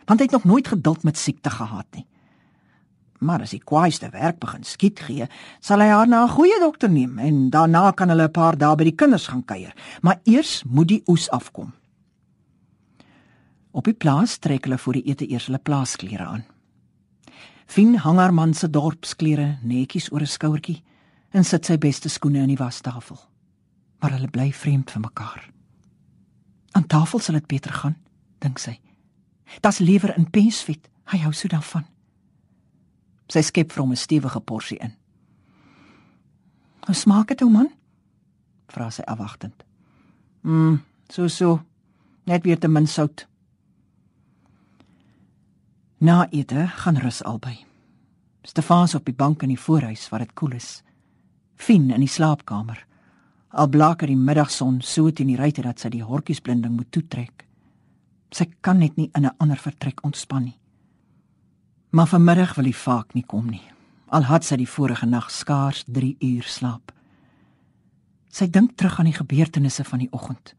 want 0.05 0.19
hy 0.19 0.25
het 0.25 0.35
nog 0.35 0.43
nooit 0.43 0.67
geduld 0.67 1.03
met 1.03 1.17
siekte 1.17 1.49
gehad 1.49 1.87
nie. 1.91 2.05
Maar 3.19 3.41
as 3.41 3.53
die 3.55 3.63
kwaaiste 3.63 4.09
werk 4.11 4.39
begin 4.39 4.63
skiet 4.63 4.99
gee, 4.99 5.27
sal 5.59 5.81
hy 5.81 5.87
haar 5.87 6.07
na 6.07 6.23
'n 6.23 6.35
goeie 6.35 6.59
dokter 6.59 6.89
neem 6.89 7.19
en 7.19 7.49
daarna 7.49 7.91
kan 7.91 8.09
hulle 8.09 8.27
'n 8.27 8.31
paar 8.31 8.57
dae 8.57 8.75
by 8.75 8.83
die 8.83 8.95
kinders 8.95 9.27
gaan 9.27 9.45
kuier. 9.45 9.73
Maar 10.01 10.19
eers 10.23 10.63
moet 10.63 10.87
die 10.87 11.03
oes 11.07 11.29
afkom. 11.29 11.73
Op 13.71 13.83
die 13.83 13.93
plaas 13.93 14.37
trek 14.37 14.63
hulle 14.63 14.77
voor 14.77 14.93
die 14.93 15.05
ete 15.05 15.27
eers 15.29 15.45
hulle 15.45 15.59
plaasklere 15.59 16.25
aan. 16.25 16.45
Fien 17.65 17.97
hang 17.97 18.17
haar 18.17 18.33
man 18.33 18.53
se 18.53 18.69
dorpsklere 18.69 19.57
netjies 19.61 20.11
oor 20.11 20.21
'n 20.21 20.27
skouertjie 20.27 20.83
en 21.31 21.43
sit 21.43 21.65
sy 21.65 21.77
beste 21.77 22.09
skoene 22.09 22.39
in 22.39 22.47
die 22.47 22.63
wastafel. 22.63 23.17
Maar 23.99 24.11
hulle 24.11 24.27
bly 24.27 24.51
vreemd 24.51 24.91
vir 24.91 25.01
mekaar. 25.01 25.51
Aan 26.71 26.87
tafel 26.87 27.19
sal 27.19 27.35
dit 27.35 27.47
beter 27.47 27.73
gaan, 27.73 27.95
dink 28.39 28.59
sy. 28.59 28.79
Das 29.61 29.79
liewer 29.79 30.17
in 30.17 30.29
pensvet, 30.29 30.89
hy 31.11 31.17
hou 31.23 31.33
so 31.33 31.47
daarvan. 31.47 31.85
Sy 33.29 33.41
skep 33.41 33.71
vir 33.71 33.83
hom 33.83 33.91
'n 33.91 33.97
stewige 33.97 34.39
porsie 34.39 34.77
in. 34.77 34.93
"Hoe 36.85 36.95
smaak 36.95 37.27
dit, 37.27 37.41
ou 37.41 37.49
man?" 37.49 37.69
vra 38.67 38.89
sy 38.89 39.01
afwagtend. 39.01 39.63
"Mm, 40.41 40.81
so 41.09 41.27
so, 41.27 41.61
net 42.25 42.43
weer 42.43 42.59
te 42.59 42.67
min 42.67 42.87
sout." 42.87 43.27
Na 45.97 46.27
ete 46.31 46.67
gaan 46.67 46.97
rus 46.97 47.23
albei. 47.23 47.65
Stefans 48.43 48.95
op 48.95 49.05
die 49.05 49.15
bank 49.15 49.41
in 49.41 49.49
die 49.49 49.59
voorhuis 49.59 50.09
waar 50.09 50.19
dit 50.19 50.33
koel 50.33 50.51
is. 50.51 50.83
Fien 51.55 51.89
in 51.91 51.99
die 51.99 52.09
slaapkamer. 52.09 52.85
Al 53.49 53.67
blaker 53.67 54.07
die 54.07 54.17
middagson 54.19 54.81
so 54.81 55.11
teen 55.11 55.27
die 55.27 55.37
ruitte 55.39 55.61
dat 55.61 55.79
sy 55.79 55.89
die 55.89 56.03
hortjiesblinding 56.03 56.75
moet 56.75 56.91
toetrek. 56.91 57.44
Sy 58.31 58.45
kan 58.61 58.79
net 58.79 58.95
nie 58.97 59.09
in 59.13 59.25
'n 59.25 59.35
ander 59.37 59.57
vertrek 59.57 60.03
ontspan 60.03 60.43
nie. 60.43 60.59
Maar 61.89 62.07
vanmiddag 62.07 62.55
wil 62.55 62.63
die 62.63 62.75
vaak 62.75 63.13
nie 63.13 63.23
kom 63.23 63.49
nie. 63.49 63.63
Al 64.07 64.23
het 64.23 64.43
sy 64.43 64.55
die 64.55 64.69
vorige 64.69 65.05
nag 65.05 65.31
skaars 65.31 65.83
3 65.87 66.15
uur 66.19 66.43
slaap. 66.43 66.91
Sy 68.29 68.49
dink 68.49 68.75
terug 68.75 68.99
aan 68.99 69.05
die 69.05 69.13
gebeurtenisse 69.13 69.83
van 69.83 69.99
die 69.99 70.11
oggend. 70.11 70.55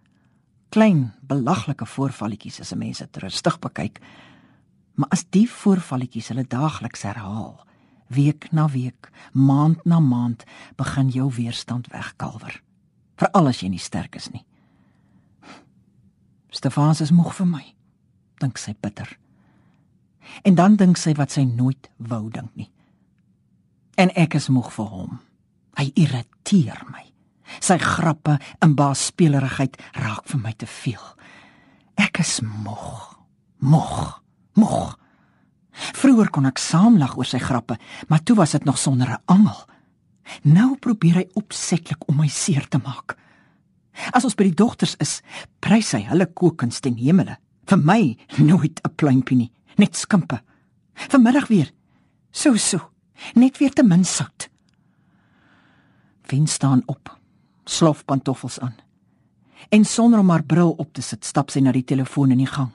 Klein, 0.69 1.13
belaglike 1.21 1.87
voorvalletjies 1.87 2.61
as 2.61 2.73
'n 2.73 2.79
mens 2.79 2.99
dit 2.99 3.17
rustig 3.17 3.59
bekyk. 3.59 4.01
Maar 4.95 5.09
as 5.09 5.25
die 5.31 5.51
voorvalletjies 5.51 6.29
hulle 6.29 6.45
daagliks 6.45 7.03
herhaal, 7.03 7.67
week 8.09 8.53
na 8.53 8.69
week, 8.69 9.11
maand 9.33 9.85
na 9.85 10.01
maand, 10.01 10.45
begin 10.77 11.09
jou 11.09 11.31
weerstand 11.35 11.87
wegkalwer. 11.87 12.63
Veral 13.17 13.47
as 13.47 13.61
jy 13.61 13.69
nie 13.69 13.79
sterk 13.79 14.17
is 14.17 14.31
nie. 14.31 14.45
Stefans 16.51 17.01
is 17.01 17.11
moeg 17.11 17.35
vir 17.35 17.47
my, 17.47 17.65
dink 18.41 18.59
sy 18.59 18.75
bitter. 18.81 19.09
En 20.43 20.55
dan 20.55 20.77
dink 20.77 20.99
sy 20.99 21.15
wat 21.19 21.35
sy 21.35 21.45
nooit 21.45 21.91
wou 21.97 22.29
dink 22.31 22.51
nie. 22.55 22.71
En 23.97 24.11
ek 24.19 24.37
is 24.37 24.49
moeg 24.53 24.73
vir 24.75 24.89
hom. 24.93 25.19
Hy 25.79 25.91
irriteer 25.95 26.83
my. 26.91 27.05
Sy 27.63 27.79
grappe 27.81 28.37
en 28.65 28.75
baasspelerigheid 28.77 29.77
raak 30.03 30.27
vir 30.29 30.43
my 30.43 30.53
te 30.59 30.69
veel. 30.69 31.03
Ek 31.97 32.21
is 32.21 32.41
moeg. 32.45 33.17
Moeg. 33.65 34.21
Moeg. 34.59 34.97
Vroeger 35.97 36.31
kon 36.33 36.49
ek 36.49 36.61
saamlag 36.61 37.17
oor 37.17 37.29
sy 37.29 37.41
grappe, 37.41 37.77
maar 38.09 38.23
toe 38.25 38.37
was 38.37 38.57
dit 38.57 38.65
nog 38.65 38.79
sonder 38.79 39.11
'n 39.11 39.23
angel. 39.27 39.61
Nou 40.43 40.77
probeer 40.77 41.15
hy 41.15 41.27
opsetlik 41.35 42.09
om 42.09 42.17
my 42.17 42.29
seer 42.29 42.69
te 42.69 42.79
maak. 42.79 43.17
As 44.13 44.25
ons 44.25 44.35
by 44.35 44.49
die 44.49 44.59
dogters 44.59 44.97
is, 45.03 45.21
prys 45.61 45.93
hy 45.97 46.03
hulle 46.11 46.27
kookkuns 46.27 46.81
ten 46.81 46.97
hemele. 47.01 47.37
Vir 47.67 47.79
my 47.79 48.17
nooit 48.39 48.81
'n 48.85 48.95
pluimpie 48.97 49.37
nie, 49.37 49.53
net 49.77 49.97
skimpe. 49.97 50.41
Vanmiddag 50.95 51.49
weer. 51.49 51.73
So 52.33 52.57
so, 52.57 52.91
net 53.35 53.59
weer 53.59 53.73
te 53.73 53.83
min 53.83 54.05
sout. 54.05 54.49
Wen 56.29 56.47
staan 56.47 56.83
op, 56.87 57.19
slof 57.65 58.05
pantoffels 58.05 58.59
aan. 58.61 58.75
En 59.69 59.85
sonder 59.85 60.21
om 60.21 60.31
haar 60.31 60.45
bril 60.45 60.71
op 60.73 60.93
te 60.93 61.03
sit, 61.03 61.25
stap 61.25 61.51
sy 61.51 61.61
na 61.61 61.73
die 61.73 61.85
telefoon 61.85 62.31
in 62.31 62.39
die 62.39 62.51
gang. 62.51 62.71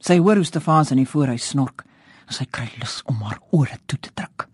Sy 0.00 0.18
hoor 0.18 0.36
hoe 0.36 0.44
Stefans 0.44 0.90
in 0.90 0.96
die 0.96 1.08
voorhuis 1.08 1.48
snork 1.48 1.84
en 2.26 2.34
sy 2.34 2.44
kry 2.50 2.68
lus 2.80 3.02
om 3.06 3.22
haar 3.22 3.38
ore 3.50 3.78
toe 3.86 3.98
te 3.98 4.10
druk. 4.14 4.51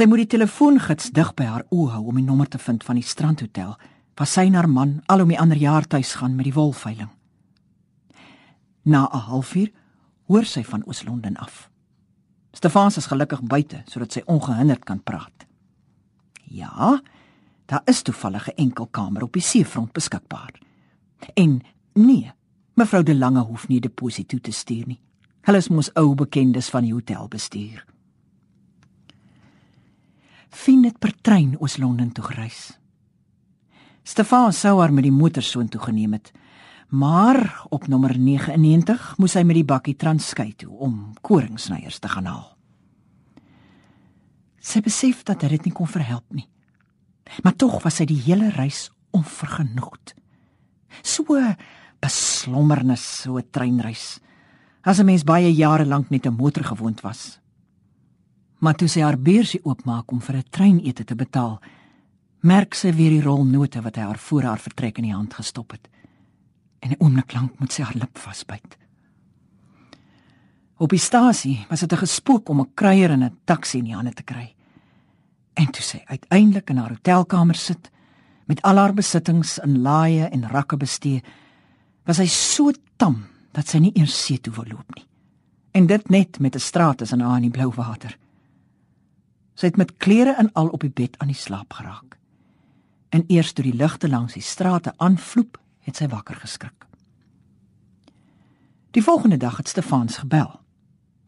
Sy 0.00 0.06
moet 0.08 0.22
die 0.22 0.30
telefoongids 0.32 1.10
dig 1.12 1.28
by 1.36 1.44
haar 1.44 1.66
oë 1.76 1.90
hou 1.92 2.06
om 2.08 2.16
die 2.16 2.24
nommer 2.24 2.48
te 2.48 2.56
vind 2.56 2.86
van 2.86 2.96
die 2.96 3.04
strandhotel 3.04 3.74
waar 4.16 4.28
sy 4.32 4.46
en 4.48 4.54
haar 4.56 4.68
man 4.72 4.94
al 5.12 5.26
om 5.26 5.28
die 5.28 5.36
ander 5.36 5.60
jaar 5.60 5.84
tuis 5.84 6.14
gaan 6.16 6.38
met 6.38 6.46
die 6.48 6.54
wolveiling. 6.56 7.10
Na 8.88 9.02
'n 9.12 9.20
halfuur 9.28 9.68
hoor 10.28 10.44
sy 10.44 10.62
van 10.64 10.86
Oos-London 10.86 11.36
af. 11.36 11.68
Stefans 12.52 12.96
is 12.96 13.10
gelukkig 13.12 13.42
buite 13.42 13.82
sodat 13.84 14.12
sy 14.12 14.22
ongehinderd 14.24 14.84
kan 14.84 15.02
praat. 15.02 15.46
Ja, 16.48 17.02
daar 17.66 17.82
is 17.84 18.02
toevallig 18.02 18.48
'n 18.48 18.56
enkel 18.56 18.86
kamer 18.86 19.22
op 19.22 19.32
die 19.32 19.42
seefront 19.42 19.92
beskikbaar. 19.92 20.54
En 21.34 21.60
nee, 21.92 22.32
Mevrou 22.74 23.02
De 23.02 23.14
Lange 23.14 23.40
hoef 23.40 23.68
nie 23.68 23.80
deposito 23.80 24.38
te 24.38 24.50
stuur 24.50 24.86
nie. 24.86 25.00
Hulle 25.42 25.58
is 25.58 25.68
mos 25.68 25.94
ou 25.94 26.14
bekendes 26.14 26.70
van 26.70 26.82
die 26.82 26.92
hotelbestuur. 26.92 27.84
Fien 30.50 30.84
het 30.84 30.98
per 30.98 31.14
trein 31.22 31.56
oos 31.58 31.78
Londen 31.78 32.12
toe 32.12 32.24
gereis. 32.24 32.78
Stefan 34.02 34.52
sou 34.52 34.80
haar 34.80 34.92
met 34.92 35.06
die 35.06 35.14
motor 35.14 35.42
soontoe 35.42 35.80
geneem 35.80 36.12
het, 36.12 36.32
maar 36.88 37.66
op 37.70 37.86
nommer 37.86 38.18
99 38.18 39.18
moes 39.18 39.36
hy 39.38 39.44
met 39.46 39.60
die 39.60 39.64
bakkie 39.66 39.94
Transkei 39.94 40.52
toe 40.58 40.70
om 40.82 41.12
koringsnyers 41.22 42.00
te 42.02 42.10
gaan 42.10 42.26
haal. 42.26 42.48
Sy 44.60 44.82
besef 44.84 45.22
dat 45.24 45.40
dit 45.40 45.64
nie 45.64 45.72
kon 45.72 45.88
verhelp 45.88 46.26
nie. 46.34 46.48
Maar 47.42 47.54
tog 47.56 47.78
was 47.84 48.00
sy 48.00 48.08
die 48.10 48.18
hele 48.18 48.50
reis 48.50 48.88
onvergenoegd. 49.16 50.16
So 51.02 51.38
beslommernis 52.00 53.22
so 53.22 53.38
'n 53.38 53.50
treinreis. 53.50 54.20
As 54.82 54.98
'n 54.98 55.06
mens 55.06 55.24
baie 55.24 55.52
jare 55.54 55.86
lank 55.86 56.10
net 56.10 56.26
'n 56.26 56.36
motor 56.36 56.64
gewoond 56.64 57.00
was. 57.00 57.39
Maar 58.60 58.76
toe 58.76 58.88
sy 58.88 59.00
haar 59.00 59.18
beursie 59.18 59.60
oopmaak 59.64 60.12
om 60.12 60.20
vir 60.20 60.36
'n 60.36 60.50
treinete 60.50 61.04
te 61.04 61.14
betaal, 61.14 61.60
merk 62.40 62.74
sy 62.74 62.92
weer 62.92 63.10
die 63.10 63.22
rolnote 63.22 63.80
wat 63.82 63.96
hy 63.96 64.02
haar 64.02 64.18
voor 64.18 64.42
haar 64.42 64.58
vertrek 64.58 64.98
in 64.98 65.04
die 65.04 65.14
hand 65.14 65.34
gestop 65.34 65.70
het. 65.70 65.88
En 66.80 66.90
'n 66.90 66.96
oomblik 66.98 67.32
lank 67.32 67.58
moet 67.58 67.72
sy 67.72 67.82
haar 67.82 67.96
lip 67.96 68.18
vasbyt. 68.18 68.76
Op 70.76 70.90
die 70.90 70.98
stasie 70.98 71.66
was 71.68 71.80
dit 71.80 71.92
'n 71.92 71.96
gespook 71.96 72.48
om 72.48 72.60
'n 72.60 72.74
kruier 72.74 73.10
en 73.10 73.24
'n 73.24 73.38
taxi 73.44 73.78
in 73.78 73.84
die 73.84 73.94
hande 73.94 74.12
te 74.12 74.22
kry. 74.22 74.54
En 75.54 75.70
toe 75.70 75.82
sy 75.82 76.02
uiteindelik 76.04 76.70
in 76.70 76.76
haar 76.76 76.90
hotelkamer 76.90 77.54
sit 77.54 77.90
met 78.46 78.62
al 78.62 78.76
haar 78.76 78.94
besittings 78.94 79.58
in 79.58 79.80
laaie 79.82 80.24
en 80.24 80.48
rakke 80.48 80.76
bestee, 80.76 81.22
was 82.04 82.18
hy 82.18 82.26
so 82.26 82.72
tam 82.96 83.26
dat 83.52 83.68
sy 83.68 83.78
nie 83.78 83.92
eers 83.94 84.24
see 84.24 84.40
toe 84.40 84.52
wou 84.52 84.66
loop 84.66 84.94
nie. 84.94 85.06
En 85.70 85.86
dit 85.86 86.08
net 86.08 86.38
met 86.40 86.54
'n 86.54 86.58
straat 86.58 86.98
tussen 86.98 87.20
haar 87.20 87.36
en 87.36 87.42
die 87.42 87.50
blou 87.50 87.70
water. 87.74 88.16
Sy 89.60 89.68
het 89.68 89.76
met 89.76 89.96
klere 90.00 90.32
en 90.40 90.48
al 90.56 90.70
op 90.72 90.80
die 90.80 90.92
bed 90.92 91.18
aan 91.20 91.28
die 91.28 91.36
slaap 91.36 91.74
geraak. 91.76 92.16
En 93.12 93.26
eers 93.28 93.52
toe 93.52 93.64
die 93.66 93.76
ligte 93.76 94.08
langs 94.08 94.32
die 94.38 94.42
strate 94.42 94.94
aanvloep, 94.96 95.58
het 95.84 95.98
sy 96.00 96.08
wakker 96.08 96.38
geskrik. 96.40 96.86
Die 98.96 99.02
volgende 99.04 99.36
dag 99.36 99.58
het 99.60 99.68
Stefans 99.68 100.22
gebel. 100.22 100.48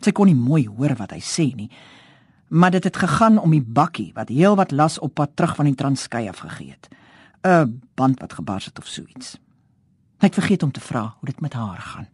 Sy 0.01 0.15
kon 0.17 0.31
nie 0.31 0.39
mooi 0.39 0.65
hoor 0.67 0.97
wat 0.97 1.13
hy 1.13 1.21
sê 1.21 1.51
nie, 1.55 1.69
maar 2.49 2.73
dit 2.73 2.85
het 2.85 2.97
gegaan 2.97 3.37
om 3.39 3.53
die 3.53 3.63
bakkie 3.63 4.11
wat 4.17 4.33
heelwat 4.33 4.73
las 4.73 4.99
op 4.99 5.15
pad 5.21 5.37
terug 5.37 5.55
van 5.57 5.69
die 5.69 5.77
Transkei 5.77 6.25
af 6.29 6.41
gegee 6.41 6.73
het. 6.73 6.89
'n 7.45 7.81
Band 7.95 8.21
wat 8.21 8.33
gebars 8.33 8.65
het 8.65 8.79
of 8.79 8.87
so 8.87 9.03
iets. 9.03 9.37
Hy 10.19 10.27
het 10.27 10.35
vergeet 10.35 10.63
om 10.63 10.73
te 10.73 10.81
vra 10.81 11.15
hoe 11.19 11.29
dit 11.29 11.41
met 11.41 11.53
haar 11.53 11.79
gaan. 11.79 12.09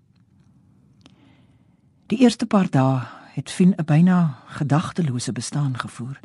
Die 2.06 2.18
eerste 2.18 2.46
paar 2.46 2.70
dae 2.70 3.06
het 3.38 3.50
Fien 3.50 3.74
'n 3.76 3.84
byna 3.84 4.42
gedagtelose 4.46 5.32
bestaan 5.32 5.78
gevoer, 5.78 6.20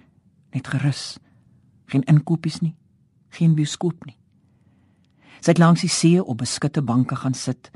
net 0.49 0.67
gerus. 0.67 1.17
Geen 1.85 2.03
inkopies 2.03 2.59
nie, 2.59 2.75
geen 3.29 3.55
bioskoop 3.55 4.05
nie. 4.05 4.17
Sy 5.39 5.49
het 5.49 5.57
langs 5.57 5.81
die 5.81 5.89
see 5.89 6.23
op 6.23 6.37
beskutte 6.37 6.81
banke 6.81 7.15
gaan 7.15 7.33
sit 7.33 7.71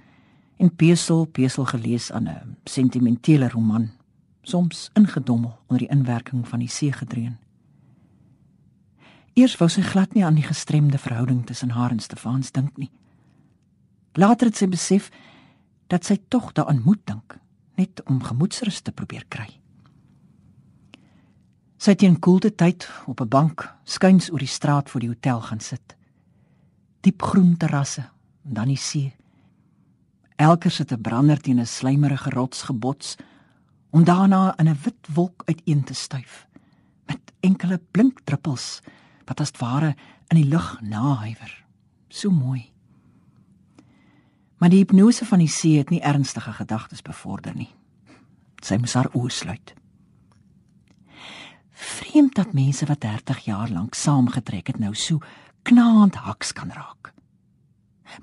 en 0.58 0.76
pesel 0.76 1.26
pesel 1.26 1.66
gelees 1.66 2.12
aan 2.12 2.28
'n 2.28 2.58
sentimentele 2.64 3.50
roman, 3.50 3.92
soms 4.42 4.90
ingedommel 4.94 5.60
onder 5.68 5.88
die 5.88 5.98
inwerking 5.98 6.48
van 6.48 6.60
die 6.60 6.70
see 6.70 6.92
gedreun. 6.92 7.38
Eers 9.34 9.58
wou 9.58 9.70
sy 9.70 9.82
glad 9.82 10.14
nie 10.14 10.26
aan 10.26 10.36
die 10.36 10.48
gestremde 10.48 10.98
verhouding 10.98 11.46
tussen 11.46 11.70
haar 11.70 11.92
en 11.92 12.00
Stefans 12.00 12.52
dink 12.52 12.78
nie. 12.78 12.92
Later 14.14 14.48
het 14.48 14.56
sy 14.58 14.68
besef 14.68 15.12
dat 15.88 16.06
sy 16.06 16.18
tog 16.28 16.52
daaraan 16.52 16.82
moet 16.84 17.06
dink, 17.06 17.40
net 17.78 18.02
om 18.10 18.24
gemoedsrus 18.24 18.82
te 18.82 18.92
probeer 18.92 19.26
kry. 19.30 19.48
Sy 21.78 21.94
het 21.94 22.04
in 22.04 22.18
koelte 22.20 22.50
tyd 22.56 22.90
op 23.06 23.22
'n 23.22 23.30
bank 23.30 23.74
skuins 23.84 24.32
oor 24.32 24.40
die 24.40 24.56
straat 24.58 24.90
voor 24.90 25.00
die 25.00 25.10
hotel 25.10 25.42
gaan 25.42 25.60
sit. 25.60 25.96
Diep 27.02 27.22
groen 27.22 27.58
terrasse 27.58 28.10
en 28.46 28.54
dan 28.54 28.68
die 28.68 28.78
see. 28.78 29.14
Elke 30.36 30.70
sit 30.70 30.92
'n 30.92 31.02
brander 31.02 31.40
teen 31.40 31.60
'n 31.60 31.66
slijmerige 31.66 32.30
rots 32.30 32.62
gebots 32.62 33.16
om 33.90 34.04
daarna 34.04 34.58
in 34.58 34.70
'n 34.70 34.80
wit 34.84 35.08
wolk 35.14 35.44
uiteen 35.46 35.84
te 35.84 35.94
stuif 35.94 36.48
met 37.06 37.34
enkele 37.40 37.80
blink 37.92 38.20
druppels 38.24 38.82
wat 39.26 39.40
as 39.40 39.52
ware 39.60 39.96
in 40.28 40.42
die 40.42 40.50
lug 40.50 40.82
nahuiwer. 40.82 41.66
So 42.08 42.30
mooi. 42.30 42.77
Maar 44.58 44.70
die 44.70 44.82
hipnose 44.82 45.26
van 45.26 45.40
die 45.40 45.52
see 45.52 45.78
het 45.78 45.90
nie 45.94 46.02
ernstige 46.02 46.52
gedagtes 46.52 47.02
bevorder 47.06 47.56
nie. 47.56 47.70
Sy 48.66 48.80
moes 48.82 48.96
haar 48.98 49.10
oë 49.14 49.30
sluit. 49.30 49.74
Vreemd 51.78 52.36
dat 52.36 52.56
mense 52.58 52.86
wat 52.90 53.04
30 53.06 53.44
jaar 53.46 53.70
lank 53.70 53.94
saamgetrek 53.94 54.74
het 54.74 54.80
nou 54.82 54.96
so 54.96 55.22
knaand 55.62 56.16
haks 56.26 56.54
kan 56.58 56.72
raak. 56.74 57.14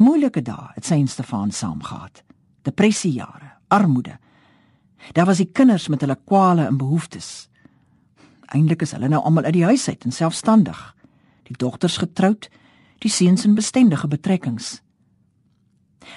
Moeilike 0.03 0.43
dae 0.43 0.73
het 0.75 0.87
sy 0.89 0.99
en 0.99 1.09
Stefan 1.09 1.53
saam 1.53 1.83
gehad. 1.85 2.25
Depressiejare, 2.67 3.53
armoede. 3.69 4.19
Daar 5.13 5.29
was 5.29 5.39
die 5.39 5.53
kinders 5.53 5.89
met 5.89 6.01
hulle 6.01 6.19
kwale 6.25 6.67
en 6.67 6.81
behoeftes. 6.81 7.49
Eindelik 8.51 8.83
is 8.83 8.95
hulle 8.97 9.09
nou 9.09 9.23
almal 9.23 9.45
uit 9.45 9.59
die 9.61 9.69
huis 9.69 9.87
uit 9.89 10.05
en 10.05 10.13
selfstandig. 10.13 10.81
Die 11.45 11.57
dogters 11.57 12.01
getroud, 12.01 12.49
die 12.99 13.11
seuns 13.13 13.45
in 13.45 13.55
bestendige 13.55 14.09
betrekkings 14.09 14.81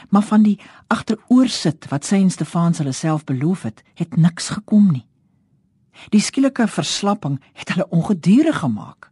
maar 0.09 0.23
van 0.23 0.43
die 0.43 0.59
agteroorsit 0.87 1.87
wat 1.91 2.05
sy 2.05 2.21
en 2.21 2.31
Stefans 2.31 2.77
hulle 2.77 2.95
self 2.95 3.23
beloof 3.23 3.63
het, 3.63 3.83
het 3.93 4.17
niks 4.17 4.49
gekom 4.49 4.91
nie. 4.91 5.05
Die 6.13 6.21
skielike 6.21 6.67
verslapping 6.67 7.39
het 7.53 7.73
hulle 7.73 7.89
ongeduldig 7.89 8.59
gemaak, 8.59 9.11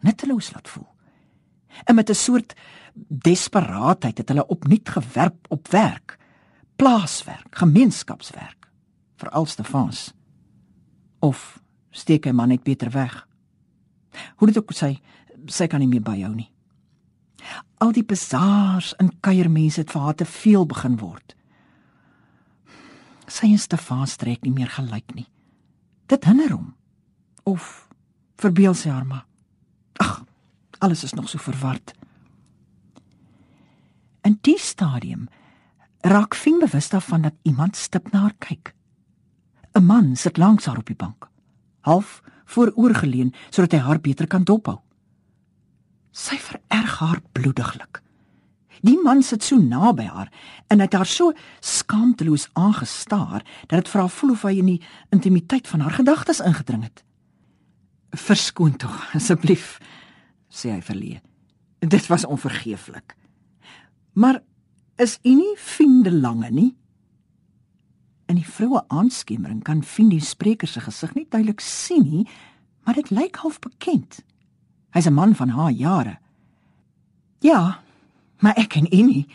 nutteloos 0.00 0.52
laat 0.54 0.68
voel. 0.68 0.88
En 1.84 1.94
met 1.94 2.10
'n 2.10 2.14
soort 2.14 2.54
desperaatheid 3.08 4.18
het 4.18 4.28
hulle 4.28 4.46
opnuut 4.46 4.88
gewerp 4.88 5.46
op 5.48 5.68
werk, 5.68 6.18
plaaswerk, 6.76 7.46
gemeenskapswerk, 7.50 8.68
veral 9.16 9.46
Stefans. 9.46 10.14
Of 11.18 11.62
steek 11.90 12.24
hy 12.24 12.30
maar 12.30 12.46
net 12.46 12.62
beter 12.62 12.90
weg. 12.90 13.28
Hoe 14.36 14.48
dit 14.48 14.58
ook 14.58 14.72
sy, 14.72 15.00
sy 15.46 15.66
kan 15.66 15.80
nie 15.80 15.88
meer 15.88 16.02
byhou 16.02 16.34
nie. 16.34 16.50
Al 17.78 17.92
die 17.92 18.04
bazaars 18.04 18.94
en 18.96 19.12
kuiermense 19.20 19.80
het 19.80 19.90
vir 19.92 20.00
haar 20.00 20.14
te 20.14 20.24
veel 20.24 20.66
begin 20.66 20.96
word. 20.96 21.34
Sy 23.26 23.50
en 23.50 23.58
Stefan 23.58 24.06
strek 24.06 24.42
nie 24.42 24.54
meer 24.54 24.70
gelyk 24.70 25.14
nie. 25.14 25.26
Dit 26.06 26.24
hinder 26.24 26.52
hom. 26.54 26.74
Of 27.44 27.88
verbeel 28.40 28.74
sy 28.74 28.90
haar 28.90 29.06
maar. 29.06 29.26
Ag, 29.98 30.24
alles 30.78 31.04
is 31.04 31.14
nog 31.14 31.28
so 31.28 31.38
verward. 31.38 31.94
In 34.26 34.38
die 34.42 34.58
stadium 34.58 35.28
raak 36.06 36.34
Fien 36.34 36.58
bewus 36.62 36.88
daarvan 36.88 37.26
dat 37.26 37.34
iemand 37.42 37.76
stip 37.76 38.10
na 38.12 38.26
haar 38.26 38.38
kyk. 38.38 38.74
'n 39.76 39.84
Man 39.84 40.16
sit 40.16 40.36
langs 40.36 40.66
haar 40.66 40.78
op 40.78 40.86
die 40.86 40.96
bank, 40.96 41.28
half 41.80 42.22
vooroorgeleun 42.44 43.34
sodat 43.50 43.72
hy 43.72 43.78
haar 43.78 44.00
beter 44.00 44.26
kan 44.26 44.44
dophou. 44.44 44.80
Sy 46.16 46.38
vererg 46.40 46.98
haar 47.02 47.20
bloediglik. 47.36 48.00
Die 48.86 48.96
man 49.02 49.20
sit 49.24 49.44
so 49.44 49.58
naby 49.60 50.06
haar 50.08 50.30
en 50.72 50.80
het 50.80 50.94
haar 50.96 51.08
so 51.08 51.32
skaamteloos 51.60 52.48
aangestaar 52.56 53.44
dat 53.66 53.78
dit 53.82 53.90
vir 53.92 54.00
haar 54.00 54.12
voel 54.12 54.32
of 54.32 54.44
hy 54.46 54.54
in 54.60 54.70
die 54.70 54.80
intimiteit 55.12 55.68
van 55.68 55.84
haar 55.84 55.96
gedagtes 55.98 56.40
ingedring 56.40 56.86
het. 56.86 57.04
"Verskoon 58.16 58.76
tog, 58.76 59.14
asseblief," 59.14 59.78
sê 60.48 60.70
hy 60.72 60.80
verleë. 60.80 61.20
"Dit 61.78 62.06
was 62.06 62.24
onvergeeflik." 62.24 63.16
Maar 64.12 64.42
is 64.96 65.18
u 65.22 65.34
nie 65.34 65.56
vriende 65.56 66.12
lange 66.12 66.50
nie? 66.50 66.76
In 68.26 68.34
die 68.34 68.48
vroue 68.48 68.84
aanskemering 68.88 69.62
kan 69.62 69.82
Fien 69.82 70.08
die 70.08 70.20
spreker 70.20 70.68
se 70.68 70.80
gesig 70.80 71.14
nie 71.14 71.26
duidelik 71.28 71.60
sien 71.60 72.02
nie, 72.02 72.28
maar 72.84 72.94
dit 72.94 73.10
lyk 73.10 73.36
half 73.36 73.58
bekend. 73.58 74.24
Hy's 74.96 75.06
'n 75.06 75.12
man 75.12 75.34
van 75.34 75.48
haar 75.48 75.70
jare. 75.70 76.18
Ja, 77.40 77.82
maar 78.40 78.56
ek 78.56 78.68
ken 78.68 78.86
u 78.90 79.02
nie, 79.02 79.28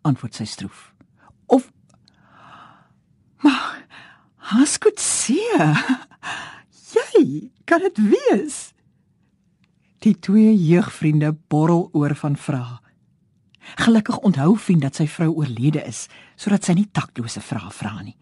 antwoord 0.00 0.34
sy 0.34 0.44
stroef. 0.44 0.92
Of 1.46 1.70
Maar 3.36 3.84
has 4.36 4.76
goed 4.80 5.00
sien. 5.00 5.76
Jy, 6.92 7.50
kan 7.64 7.80
dit 7.80 7.98
wees? 7.98 8.72
Die 9.98 10.18
twee 10.18 10.54
jeugvriende 10.56 11.36
borrel 11.48 11.88
oor 11.92 12.14
van 12.14 12.36
vrae. 12.36 12.80
Gelukkig 13.74 14.18
onthou 14.18 14.56
Fien 14.56 14.78
dat 14.78 14.94
sy 14.94 15.08
vrou 15.08 15.34
oorlede 15.34 15.82
is, 15.84 16.06
sodat 16.36 16.64
sy 16.64 16.72
nie 16.72 16.88
taktlose 16.92 17.40
vrae 17.40 17.70
vra 17.70 18.00
nie. 18.02 18.16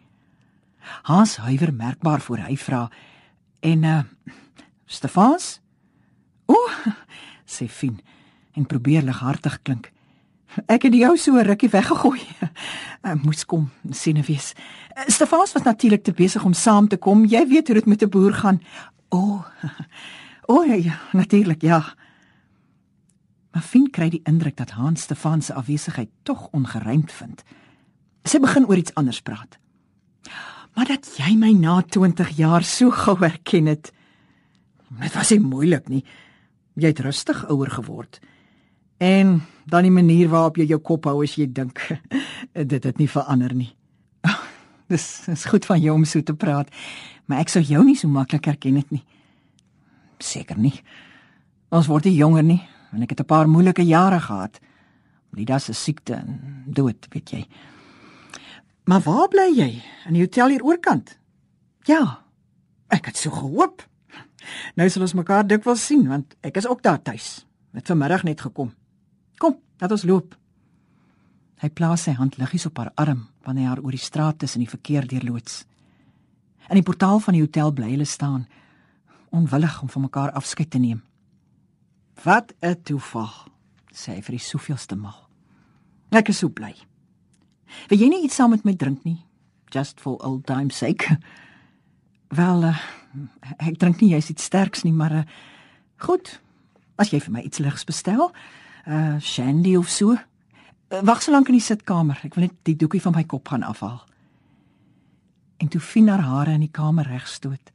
Hans 1.03 1.37
huiwer 1.37 1.75
merkbaar 1.75 2.21
voor 2.21 2.39
hy 2.49 2.57
vra 2.57 2.91
en 3.61 3.85
uh 3.85 4.03
Stefans? 4.87 5.64
O, 6.47 6.57
sê 7.47 7.69
Fien 7.69 8.01
en 8.55 8.67
probeer 8.67 9.03
lighartig 9.03 9.59
klink. 9.63 9.91
Ek 10.71 10.87
het 10.87 10.95
jou 10.95 11.17
so 11.19 11.41
rukkie 11.43 11.71
weggegooi. 11.73 12.23
Ek 13.11 13.23
moes 13.25 13.43
kom 13.45 13.71
sien 13.91 14.21
of 14.21 14.29
wees. 14.31 14.53
Stefans 15.11 15.55
was 15.57 15.67
natuurlik 15.67 16.05
te 16.07 16.15
besig 16.15 16.45
om 16.47 16.55
saam 16.55 16.89
te 16.89 16.97
kom. 16.97 17.25
Jy 17.27 17.43
weet 17.51 17.69
hoe 17.69 17.81
dit 17.81 17.87
met 17.91 18.03
'n 18.03 18.11
boer 18.11 18.33
gaan. 18.33 18.61
O. 19.11 19.43
O 20.47 20.63
ja, 20.63 21.01
natuurlik, 21.13 21.63
ja. 21.63 21.95
Maar 23.53 23.63
Fien 23.63 23.91
kry 23.91 24.11
die 24.11 24.21
indruk 24.25 24.57
dat 24.57 24.71
Hans 24.71 25.03
Stefan 25.03 25.43
se 25.43 25.55
afwesigheid 25.55 26.11
tog 26.23 26.49
ongeruimd 26.53 27.13
vind. 27.13 27.43
Sy 28.25 28.39
begin 28.39 28.67
oor 28.67 28.77
iets 28.77 28.95
anders 28.95 29.23
praat. 29.23 29.59
Maar 30.75 30.87
dat 30.87 31.07
jy 31.17 31.37
my 31.39 31.53
na 31.53 31.81
20 31.83 32.37
jaar 32.37 32.65
so 32.65 32.91
gou 32.91 33.17
herken 33.21 33.67
het. 33.67 33.93
Dit 35.01 35.15
was 35.15 35.31
nie 35.31 35.41
moeilik 35.41 35.89
nie. 35.89 36.05
Jy 36.75 36.91
het 36.91 37.03
rustig 37.07 37.45
ouer 37.49 37.71
geword. 37.71 38.21
En 38.99 39.43
dan 39.67 39.83
die 39.83 39.95
manier 39.95 40.29
waarop 40.29 40.57
jy 40.57 40.67
jou 40.67 40.81
kop 40.83 41.05
hou 41.05 41.23
as 41.23 41.37
jy 41.39 41.47
dink. 41.53 41.81
Dit 42.73 42.85
het 42.85 42.99
nie 42.99 43.11
verander 43.11 43.55
nie. 43.55 43.73
Dis 44.93 45.29
is 45.29 45.47
goed 45.51 45.67
van 45.67 45.81
jou 45.81 45.95
om 45.95 46.05
so 46.05 46.23
te 46.23 46.35
praat, 46.35 46.71
maar 47.27 47.41
ek 47.45 47.53
sou 47.53 47.63
jou 47.65 47.85
nie 47.85 47.97
so 47.97 48.09
maklik 48.09 48.47
herken 48.51 48.77
het 48.81 48.91
nie. 48.95 49.05
Seker 50.19 50.59
nie. 50.59 50.77
Ons 51.75 51.89
word 51.91 52.07
nie 52.09 52.17
jonger 52.19 52.45
nie 52.47 52.63
en 52.95 53.03
ek 53.03 53.11
het 53.11 53.21
'n 53.21 53.27
paar 53.27 53.49
moeilike 53.49 53.83
jare 53.83 54.21
gehad. 54.21 54.61
Lida 55.35 55.59
se 55.59 55.73
siekte 55.73 56.15
en 56.15 56.63
dood, 56.67 57.07
weet 57.11 57.31
jy. 57.31 57.47
Maar 58.85 59.01
waar 59.01 59.29
bly 59.29 59.51
jy? 59.57 59.83
In 60.07 60.13
die 60.13 60.23
hotel 60.23 60.49
hier 60.49 60.63
oorkant? 60.63 61.19
Ja. 61.89 62.25
Ek 62.89 63.07
het 63.07 63.17
so 63.17 63.31
gehoop. 63.31 63.83
Nou 64.75 64.89
sal 64.89 65.03
ons 65.07 65.15
mekaar 65.15 65.47
dikwels 65.47 65.87
sien 65.87 66.07
want 66.09 66.37
ek 66.43 66.57
is 66.57 66.69
ook 66.69 66.83
daar 66.83 67.03
tuis. 67.03 67.45
Het 67.75 67.87
vanmiddag 67.87 68.23
net 68.23 68.41
gekom. 68.41 68.73
Kom, 69.39 69.57
laat 69.81 69.91
ons 69.91 70.05
loop. 70.07 70.35
Hy 71.63 71.71
plaas 71.71 72.05
sy 72.07 72.15
hand 72.19 72.37
liggies 72.39 72.67
op 72.67 72.79
haar 72.79 72.93
arm 73.01 73.27
wanneer 73.45 73.65
hy 73.65 73.71
haar 73.73 73.83
oor 73.85 73.95
die 73.95 74.03
straat 74.03 74.39
tussen 74.39 74.61
die 74.65 74.71
verkeer 74.71 75.07
deurloods. 75.09 75.65
In 76.69 76.81
die 76.81 76.87
portaal 76.87 77.21
van 77.21 77.37
die 77.37 77.43
hotel 77.45 77.73
bly 77.77 77.91
hulle 77.91 78.09
staan, 78.09 78.47
onwillig 79.35 79.83
om 79.83 79.91
van 79.93 80.07
mekaar 80.07 80.33
afskeid 80.33 80.71
te 80.71 80.79
neem. 80.79 81.03
Wat 82.25 82.55
'n 82.63 82.83
toeval, 82.83 83.33
sê 83.93 84.15
hy 84.15 84.23
vir 84.23 84.37
die 84.39 84.45
soveelste 84.45 84.97
maal. 84.97 85.29
Ek 86.11 86.29
is 86.29 86.39
so 86.39 86.49
bly. 86.49 86.75
Wil 87.89 87.99
jy 87.99 88.09
nie 88.09 88.25
iets 88.25 88.35
saam 88.35 88.51
met 88.51 88.65
my 88.65 88.75
drink 88.75 89.05
nie? 89.05 89.25
Just 89.71 90.01
for 90.01 90.17
old 90.25 90.47
time's 90.47 90.77
sake. 90.77 91.19
Wel, 92.29 92.65
uh, 92.65 92.79
ek 93.59 93.79
drink 93.79 94.01
nie 94.01 94.13
jy's 94.15 94.31
iets 94.33 94.45
sterks 94.45 94.83
nie, 94.83 94.93
maar 94.93 95.13
uh, 95.13 95.25
goed. 95.97 96.41
As 96.97 97.11
jy 97.11 97.21
vir 97.21 97.35
my 97.35 97.43
iets 97.43 97.59
ligs 97.63 97.85
bestel, 97.85 98.31
uh 98.87 99.17
shandy 99.21 99.77
of 99.77 99.89
so. 99.91 100.15
Uh, 100.15 101.01
Wag 101.03 101.23
so 101.23 101.33
lank 101.33 101.49
in 101.49 101.59
die 101.59 101.65
sitkamer. 101.65 102.21
Ek 102.23 102.37
wil 102.37 102.49
net 102.49 102.59
die 102.69 102.77
doekie 102.79 103.03
van 103.03 103.17
my 103.17 103.25
kop 103.25 103.49
gaan 103.49 103.67
afhaal. 103.67 104.03
En 105.59 105.69
toe 105.69 105.81
Fien 105.81 106.09
haar 106.09 106.23
hare 106.23 106.55
in 106.55 106.67
die 106.67 106.73
kamer 106.73 107.09
regstoot, 107.09 107.73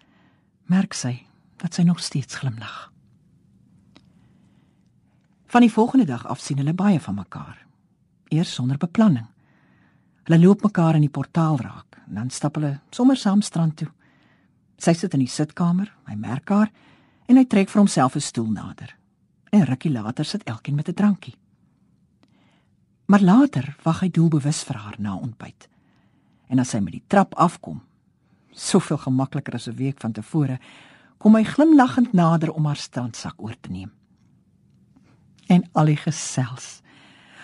merk 0.69 0.93
sy 0.93 1.25
dat 1.59 1.75
sy 1.75 1.83
nog 1.83 1.99
steeds 2.03 2.39
glimlag. 2.39 2.89
Van 5.49 5.65
die 5.65 5.71
volgende 5.71 6.05
dag 6.05 6.27
af 6.27 6.39
sien 6.39 6.61
hulle 6.61 6.75
baie 6.77 6.99
van 6.99 7.15
mekaar. 7.15 7.57
Eers 8.29 8.53
sonder 8.53 8.77
beplanning. 8.77 9.25
Hulle 10.27 10.39
loop 10.39 10.61
mekaar 10.63 10.95
in 10.95 11.07
die 11.07 11.09
portaal 11.11 11.57
raak 11.57 11.97
en 12.05 12.19
dan 12.19 12.29
stap 12.29 12.55
hulle 12.59 12.79
sommer 12.93 13.17
saam 13.17 13.41
strand 13.41 13.75
toe. 13.81 13.89
Sy 14.79 14.93
sit 14.95 15.13
in 15.13 15.19
die 15.19 15.31
sitkamer, 15.31 15.91
hy 16.07 16.15
merk 16.15 16.49
haar 16.49 16.71
en 17.27 17.37
hy 17.37 17.45
trek 17.45 17.69
vir 17.69 17.81
homself 17.81 18.15
'n 18.15 18.21
stoel 18.21 18.51
nader. 18.51 18.95
En 19.51 19.65
rukkie 19.65 19.91
later 19.91 20.25
sit 20.25 20.43
elkeen 20.43 20.75
met 20.75 20.89
'n 20.89 20.93
drankie. 20.93 21.35
Maar 23.05 23.21
later 23.21 23.75
wag 23.83 23.99
hy 23.99 24.09
doelbewus 24.09 24.63
vir 24.63 24.75
haar 24.77 24.95
na 24.97 25.15
ontbyt. 25.15 25.67
En 26.47 26.59
as 26.59 26.69
sy 26.69 26.79
met 26.79 26.93
die 26.93 27.03
trap 27.07 27.35
afkom, 27.35 27.81
soveel 28.51 28.97
gemakliker 28.97 29.53
as 29.53 29.67
'n 29.67 29.75
week 29.75 29.99
van 29.99 30.11
tevore, 30.11 30.59
kom 31.17 31.35
hy 31.35 31.43
glimlaggend 31.43 32.13
nader 32.13 32.51
om 32.51 32.65
haar 32.65 32.75
strandsak 32.75 33.35
oor 33.37 33.55
te 33.61 33.71
neem 33.71 33.91
en 35.49 35.65
al 35.73 35.89
die 35.89 35.99
gesels 35.99 36.79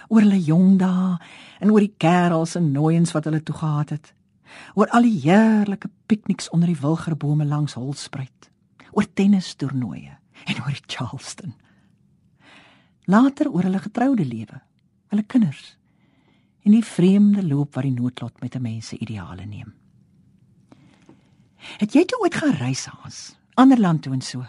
oor 0.08 0.22
hulle 0.22 0.40
jong 0.46 0.78
dae 0.82 1.16
en 1.64 1.72
oor 1.74 1.82
die 1.82 1.96
kerels 2.02 2.56
en 2.60 2.70
nooiens 2.74 3.14
wat 3.16 3.26
hulle 3.30 3.42
toe 3.44 3.58
gehad 3.58 3.96
het 3.96 4.12
oor 4.76 4.90
al 4.90 5.08
die 5.08 5.20
heerlike 5.26 5.90
pikniks 6.06 6.50
onder 6.50 6.68
die 6.68 6.80
wilgerbome 6.80 7.46
langs 7.46 7.74
Holspruit 7.74 8.52
oor 8.92 9.08
tennistoernooie 9.14 10.18
en 10.46 10.62
oor 10.62 10.76
die 10.76 10.88
Charleston. 10.88 11.54
Later 13.06 13.50
oor 13.52 13.64
hulle 13.68 13.80
getroude 13.80 14.26
lewe 14.26 14.62
hulle 15.14 15.24
kinders 15.24 15.76
en 16.66 16.74
die 16.74 16.86
vreemde 16.86 17.44
loop 17.46 17.76
wat 17.76 17.86
die 17.86 17.94
noodlot 17.94 18.42
met 18.42 18.56
'n 18.56 18.62
mens 18.62 18.88
se 18.88 18.98
ideale 18.98 19.46
neem. 19.46 19.74
Het 21.78 21.94
jy 21.94 22.06
toe 22.06 22.20
ooit 22.22 22.36
gereis 22.36 22.86
Hans 22.86 23.36
ander 23.54 23.80
land 23.80 24.02
toe 24.02 24.14
en 24.14 24.22
so? 24.22 24.46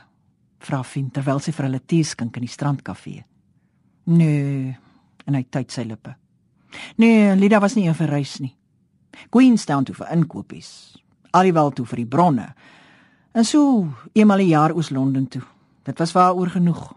vra 0.58 0.82
Fien 0.82 1.10
terwyl 1.10 1.40
sy 1.40 1.52
vir 1.52 1.68
hulle 1.68 1.80
tee 1.86 2.04
skink 2.04 2.36
in 2.36 2.42
die 2.42 2.52
strandkafee. 2.52 3.24
Nee, 4.04 4.76
en 5.26 5.34
hy 5.34 5.42
tyd 5.50 5.72
sy 5.72 5.82
lippe. 5.82 6.16
Nee, 6.96 7.34
Lida 7.36 7.60
was 7.60 7.74
nie 7.76 7.88
'n 7.88 7.94
verreis 7.94 8.40
nie. 8.40 8.56
Queenstown 9.30 9.84
toe 9.84 9.94
vir 9.94 10.12
inkopies. 10.12 10.70
Alhoewel 11.30 11.70
toe 11.70 11.86
vir 11.86 11.96
die 11.96 12.06
bronne. 12.06 12.54
En 13.32 13.44
so 13.44 13.88
eenmal 14.12 14.38
'n 14.38 14.48
jaar 14.48 14.72
oos 14.72 14.90
Londen 14.90 15.28
toe. 15.28 15.42
Dit 15.82 15.98
was 15.98 16.12
waar 16.12 16.34
oor 16.34 16.48
genoeg. 16.48 16.94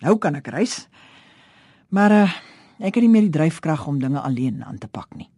Nou 0.00 0.18
kan 0.18 0.34
ek 0.34 0.46
reis. 0.46 0.88
Maar 1.88 2.12
uh, 2.12 2.32
ek 2.78 2.94
het 2.94 3.02
nie 3.02 3.10
meer 3.10 3.22
die 3.22 3.38
dryfkrag 3.38 3.86
om 3.86 3.98
dinge 3.98 4.20
alleen 4.20 4.64
aan 4.64 4.78
te 4.78 4.88
pak 4.88 5.14
nie. 5.16 5.30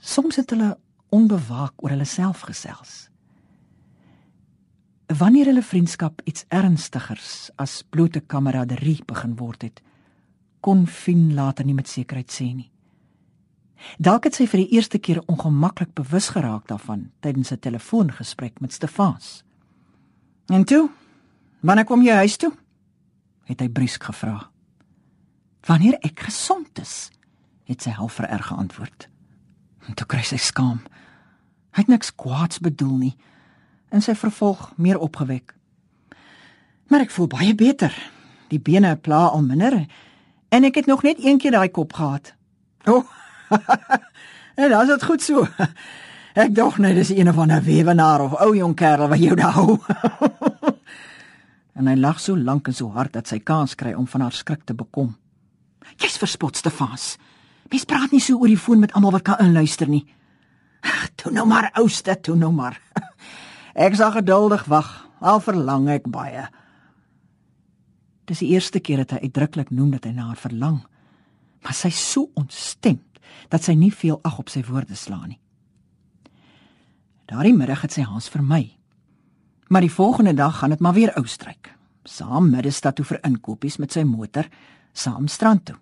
Soms 0.00 0.36
het 0.36 0.50
hulle 0.50 0.78
onbewaak 1.08 1.72
oor 1.76 1.90
hulle 1.90 2.04
self 2.04 2.40
gesels 2.40 3.10
wanneer 5.18 5.46
hulle 5.50 5.62
vriendskap 5.62 6.20
iets 6.24 6.44
ernstigers 6.48 7.50
as 7.58 7.80
blote 7.82 8.20
kameraderie 8.20 9.00
begin 9.06 9.34
word 9.36 9.64
het, 9.66 9.80
kon 10.60 10.86
Fien 10.86 11.32
later 11.34 11.66
nie 11.66 11.74
met 11.74 11.88
sekerheid 11.88 12.30
sê 12.30 12.50
nie. 12.54 12.70
Dalk 13.98 14.24
het 14.24 14.34
sy 14.34 14.46
vir 14.46 14.60
die 14.64 14.74
eerste 14.76 14.98
keer 14.98 15.22
ongemaklik 15.26 15.94
bewus 15.94 16.28
geraak 16.28 16.66
daarvan 16.68 17.10
tydens 17.20 17.50
'n 17.52 17.58
telefoongesprek 17.58 18.60
met 18.60 18.72
Stefans. 18.72 19.44
En 20.46 20.64
toe, 20.64 20.90
Wanneer 21.60 21.84
kom 21.84 22.02
jy 22.02 22.14
huis 22.24 22.36
toe? 22.36 22.52
het 23.50 23.60
hy 23.60 23.66
briesk 23.68 24.04
gevra. 24.06 24.50
Wanneer 25.66 25.96
ek 26.06 26.20
gesond 26.20 26.78
is, 26.78 27.10
het 27.66 27.82
sy 27.82 27.90
half 27.90 28.12
vererg 28.20 28.46
geantwoord. 28.46 29.08
En 29.88 29.94
toe 29.98 30.06
kry 30.06 30.22
sy 30.22 30.38
skaam. 30.38 30.78
Hy 31.74 31.82
het 31.82 31.90
niks 31.90 32.12
kwaads 32.14 32.60
bedoel 32.62 32.96
nie. 32.96 33.16
En 33.90 34.02
sy 34.02 34.14
vervolg 34.14 34.70
meer 34.78 34.98
opgewek. 35.02 35.56
Maar 36.88 37.00
ek 37.00 37.10
voel 37.10 37.26
baie 37.26 37.54
beter. 37.58 37.90
Die 38.54 38.60
bene 38.62 38.94
pla 38.96 39.26
al 39.34 39.42
minder 39.42 39.74
en 40.48 40.64
ek 40.64 40.74
het 40.74 40.86
nog 40.86 41.02
net 41.02 41.18
een 41.18 41.38
keer 41.42 41.50
daai 41.58 41.68
kop 41.74 41.92
gehad. 41.92 42.32
O. 42.88 42.96
Oh, 43.02 43.04
en 44.60 44.70
dan 44.70 44.82
is 44.82 44.88
dit 44.94 45.04
goed 45.04 45.22
so. 45.22 45.46
Ek 46.44 46.54
dog 46.54 46.78
net 46.78 46.94
dis 46.94 47.10
een 47.10 47.28
of 47.28 47.38
ander 47.42 47.62
weewenaar 47.62 48.22
of 48.22 48.36
ou 48.38 48.52
jong 48.56 48.76
kerel 48.78 49.10
wat 49.10 49.18
jou 49.22 49.34
daar 49.38 49.56
hou. 49.56 49.78
en 51.78 51.90
hy 51.90 51.96
lag 51.98 52.20
so 52.22 52.38
lank 52.38 52.70
en 52.70 52.76
so 52.76 52.92
hard 52.94 53.16
dat 53.16 53.30
sy 53.30 53.40
kans 53.42 53.74
kry 53.74 53.96
om 53.98 54.06
van 54.06 54.26
haar 54.26 54.36
skrik 54.36 54.62
te 54.64 54.76
bekom. 54.76 55.16
Jy's 55.98 56.20
verspot 56.20 56.56
Stefans. 56.56 57.16
Mens 57.70 57.86
praat 57.86 58.14
nie 58.14 58.22
so 58.22 58.38
oor 58.38 58.50
die 58.50 58.60
foon 58.60 58.82
met 58.82 58.94
almal 58.94 59.14
wat 59.18 59.26
kan 59.26 59.42
inluister 59.42 59.90
nie. 59.90 60.04
Toe 61.20 61.32
nou 61.34 61.44
maar 61.48 61.70
ouste, 61.78 62.14
toe 62.22 62.36
nou 62.38 62.52
maar. 62.54 62.78
Ek 63.74 63.94
sal 63.98 64.14
geduldig 64.14 64.64
wag. 64.70 64.88
Al 65.20 65.42
verlang 65.44 65.88
ek 65.92 66.08
baie. 66.10 66.46
Dis 68.30 68.40
die 68.40 68.54
eerste 68.54 68.80
keer 68.80 69.02
dat 69.02 69.16
hy 69.16 69.28
uitdruklik 69.28 69.70
noem 69.74 69.92
dat 69.96 70.06
hy 70.06 70.14
na 70.14 70.30
haar 70.30 70.40
verlang. 70.40 70.80
Maar 71.60 71.76
sy 71.76 71.90
so 71.92 72.30
ontstemd 72.38 73.09
dat 73.48 73.62
sy 73.62 73.72
nie 73.72 73.92
veel 73.92 74.18
ag 74.22 74.38
op 74.38 74.48
sy 74.48 74.62
woorde 74.68 74.94
slaan 74.94 75.28
nie. 75.28 75.40
Daardie 77.30 77.54
middag 77.54 77.82
het 77.82 77.92
sy 77.92 78.02
Hans 78.02 78.28
vermy. 78.28 78.76
Maar 79.68 79.80
die 79.86 79.92
volgende 79.92 80.34
dag 80.34 80.58
gaan 80.58 80.70
dit 80.70 80.80
maar 80.80 80.94
weer 80.94 81.14
oustryk. 81.14 81.76
Saam 82.04 82.50
middestad 82.50 82.96
toe 82.96 83.04
vir 83.04 83.20
inkopies 83.22 83.78
met 83.78 83.92
sy 83.92 84.02
motor, 84.02 84.48
saam 84.92 85.28
strand 85.28 85.64
toe. 85.64 85.76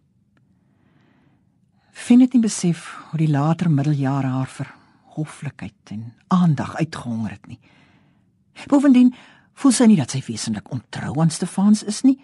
Vind 1.92 2.20
dit 2.20 2.36
nie 2.36 2.42
besef 2.42 2.84
hoe 3.10 3.18
die 3.18 3.30
later 3.30 3.70
middeljare 3.70 4.28
haar 4.28 4.50
vir 4.52 4.74
hoflikheid 5.16 5.92
en 5.94 6.12
aandag 6.28 6.76
uitgehonger 6.76 7.30
het 7.30 7.46
nie. 7.46 7.58
Bovendien 8.68 9.14
voel 9.58 9.74
sy 9.74 9.88
nie 9.90 9.98
dat 9.98 10.12
sy 10.14 10.20
wesentlik 10.26 10.70
ontrou 10.74 11.16
aan 11.22 11.32
Stefans 11.34 11.82
is 11.82 12.02
nie. 12.06 12.18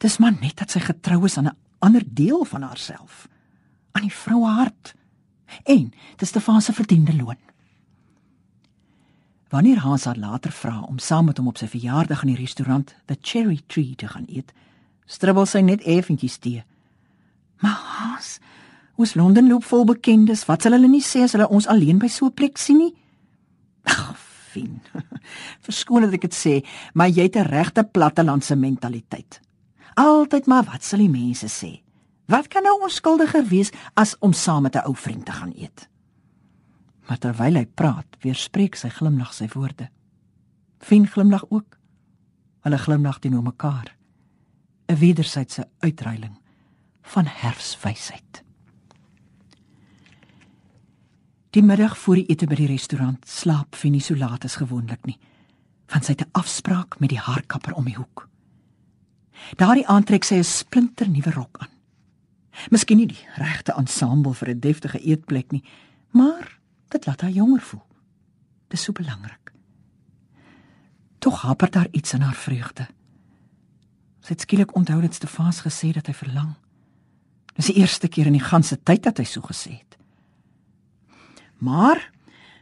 Dis 0.00 0.18
maar 0.18 0.34
net 0.36 0.58
dat 0.60 0.72
sy 0.72 0.82
getrou 0.84 1.24
is 1.24 1.38
aan 1.38 1.48
'n 1.48 1.56
ander 1.78 2.02
deel 2.04 2.44
van 2.44 2.62
haarself, 2.62 3.28
aan 3.92 4.02
die 4.02 4.14
vroue 4.14 4.48
hart. 4.48 4.94
En 5.64 5.92
dis 6.16 6.28
Stefans 6.28 6.64
se 6.64 6.72
verdiende 6.72 7.16
loon. 7.16 7.38
Wanneer 9.50 9.78
Hans 9.82 10.04
haar 10.04 10.16
later 10.16 10.52
vra 10.52 10.80
om 10.80 10.98
saam 10.98 11.24
met 11.24 11.36
hom 11.36 11.48
op 11.50 11.58
sy 11.58 11.66
verjaardag 11.66 12.22
in 12.22 12.34
die 12.34 12.38
restaurant 12.38 12.94
The 13.10 13.16
Cherry 13.20 13.60
Tree 13.66 13.96
te 13.98 14.06
gaan 14.08 14.28
eet, 14.30 14.52
stribbel 15.10 15.46
sy 15.50 15.64
net 15.66 15.82
effentjies 15.82 16.38
tee. 16.38 16.62
Maar 17.58 17.80
Hans, 17.96 18.36
ons 18.94 19.16
Londen 19.18 19.50
loop 19.50 19.66
vol 19.66 19.84
bekendes, 19.88 20.46
wat 20.46 20.62
sal 20.62 20.78
hulle 20.78 20.88
nie 20.92 21.02
sê 21.02 21.24
as 21.26 21.34
hulle 21.34 21.50
ons 21.50 21.66
alleen 21.66 21.98
by 21.98 22.06
so 22.06 22.26
'n 22.26 22.34
plek 22.34 22.58
sien 22.58 22.78
nie? 22.78 22.94
Ag, 23.90 24.14
fin. 24.52 24.80
Verskoon 25.66 26.06
dat 26.06 26.14
ek 26.14 26.30
dit 26.30 26.34
sê, 26.34 26.54
maar 26.94 27.10
jy 27.10 27.26
het 27.26 27.36
'n 27.36 27.50
regte 27.50 27.82
plattelandse 27.82 28.54
mentaliteit. 28.54 29.40
Altyd 29.94 30.46
maar 30.46 30.64
wat 30.64 30.84
sal 30.84 31.02
die 31.02 31.10
mense 31.10 31.50
sê? 31.50 31.82
Wat 32.30 32.46
kan 32.46 32.62
nou 32.62 32.76
onskuldiger 32.86 33.42
wees 33.50 33.72
as 33.98 34.14
om 34.22 34.32
saam 34.32 34.62
met 34.62 34.76
'n 34.76 34.86
ou 34.86 34.94
vriend 34.96 35.24
te 35.26 35.32
gaan 35.32 35.52
eet? 35.56 35.88
Maar 37.06 37.18
terwyl 37.18 37.54
hy 37.54 37.66
praat, 37.66 38.16
weerspreek 38.20 38.74
sy 38.74 38.88
glimlag 38.88 39.34
sy 39.34 39.48
woorde. 39.52 39.90
Fien 40.78 41.06
glimlag 41.06 41.44
ook. 41.48 41.78
Hulle 42.60 42.78
glimlag 42.78 43.18
teenoor 43.18 43.42
mekaar. 43.42 43.96
'n 44.86 44.96
Wederwysige 44.96 45.68
uitreiling 45.78 46.38
van 47.02 47.26
herfswysheid. 47.26 48.44
Die 51.50 51.62
middag 51.62 51.98
voor 51.98 52.14
die 52.14 52.26
ete 52.26 52.46
by 52.46 52.54
die 52.54 52.66
restaurant 52.66 53.28
slaap 53.28 53.74
Fien 53.74 53.92
nie 53.92 54.00
so 54.00 54.16
laat 54.16 54.44
as 54.44 54.56
gewoonlik 54.56 55.04
nie, 55.04 55.18
want 55.86 56.04
sy 56.04 56.12
het 56.12 56.22
'n 56.22 56.30
afspraak 56.32 57.00
met 57.00 57.08
die 57.08 57.18
haarkapper 57.18 57.74
om 57.74 57.84
die 57.84 57.96
hoek. 57.96 58.28
Daardie 59.56 59.86
aantrek 59.86 60.24
sy 60.24 60.34
'n 60.34 60.44
splinter 60.44 61.08
nuwe 61.08 61.30
rok 61.30 61.58
aan. 61.58 61.79
Miskien 62.68 63.00
nie 63.00 63.06
die 63.06 63.26
regte 63.40 63.72
ensemble 63.72 64.34
vir 64.34 64.48
'n 64.50 64.60
deftige 64.60 64.98
eetplek 64.98 65.52
nie, 65.52 65.64
maar 66.10 66.58
dit 66.88 67.06
laat 67.06 67.20
haar 67.20 67.30
jonger 67.30 67.60
voel. 67.60 67.86
Dis 68.68 68.82
so 68.82 68.92
belangrik. 68.92 69.52
Tog 71.18 71.42
haper 71.42 71.70
daar 71.70 71.88
iets 71.90 72.12
in 72.12 72.20
haar 72.20 72.34
vreugde. 72.34 72.86
Sy 74.20 74.28
het 74.28 74.40
skielik 74.40 74.74
onthou 74.76 75.00
dat 75.00 75.14
Stefans 75.14 75.60
gesê 75.60 75.92
dat 75.92 76.06
hy 76.06 76.12
verlang. 76.12 76.54
Dis 77.54 77.66
die 77.66 77.80
eerste 77.80 78.08
keer 78.08 78.26
in 78.26 78.32
die 78.32 78.44
ganse 78.44 78.76
tyd 78.82 79.02
dat 79.02 79.18
hy 79.18 79.24
so 79.24 79.40
gesê 79.40 79.78
het. 79.78 79.96
Maar 81.58 82.00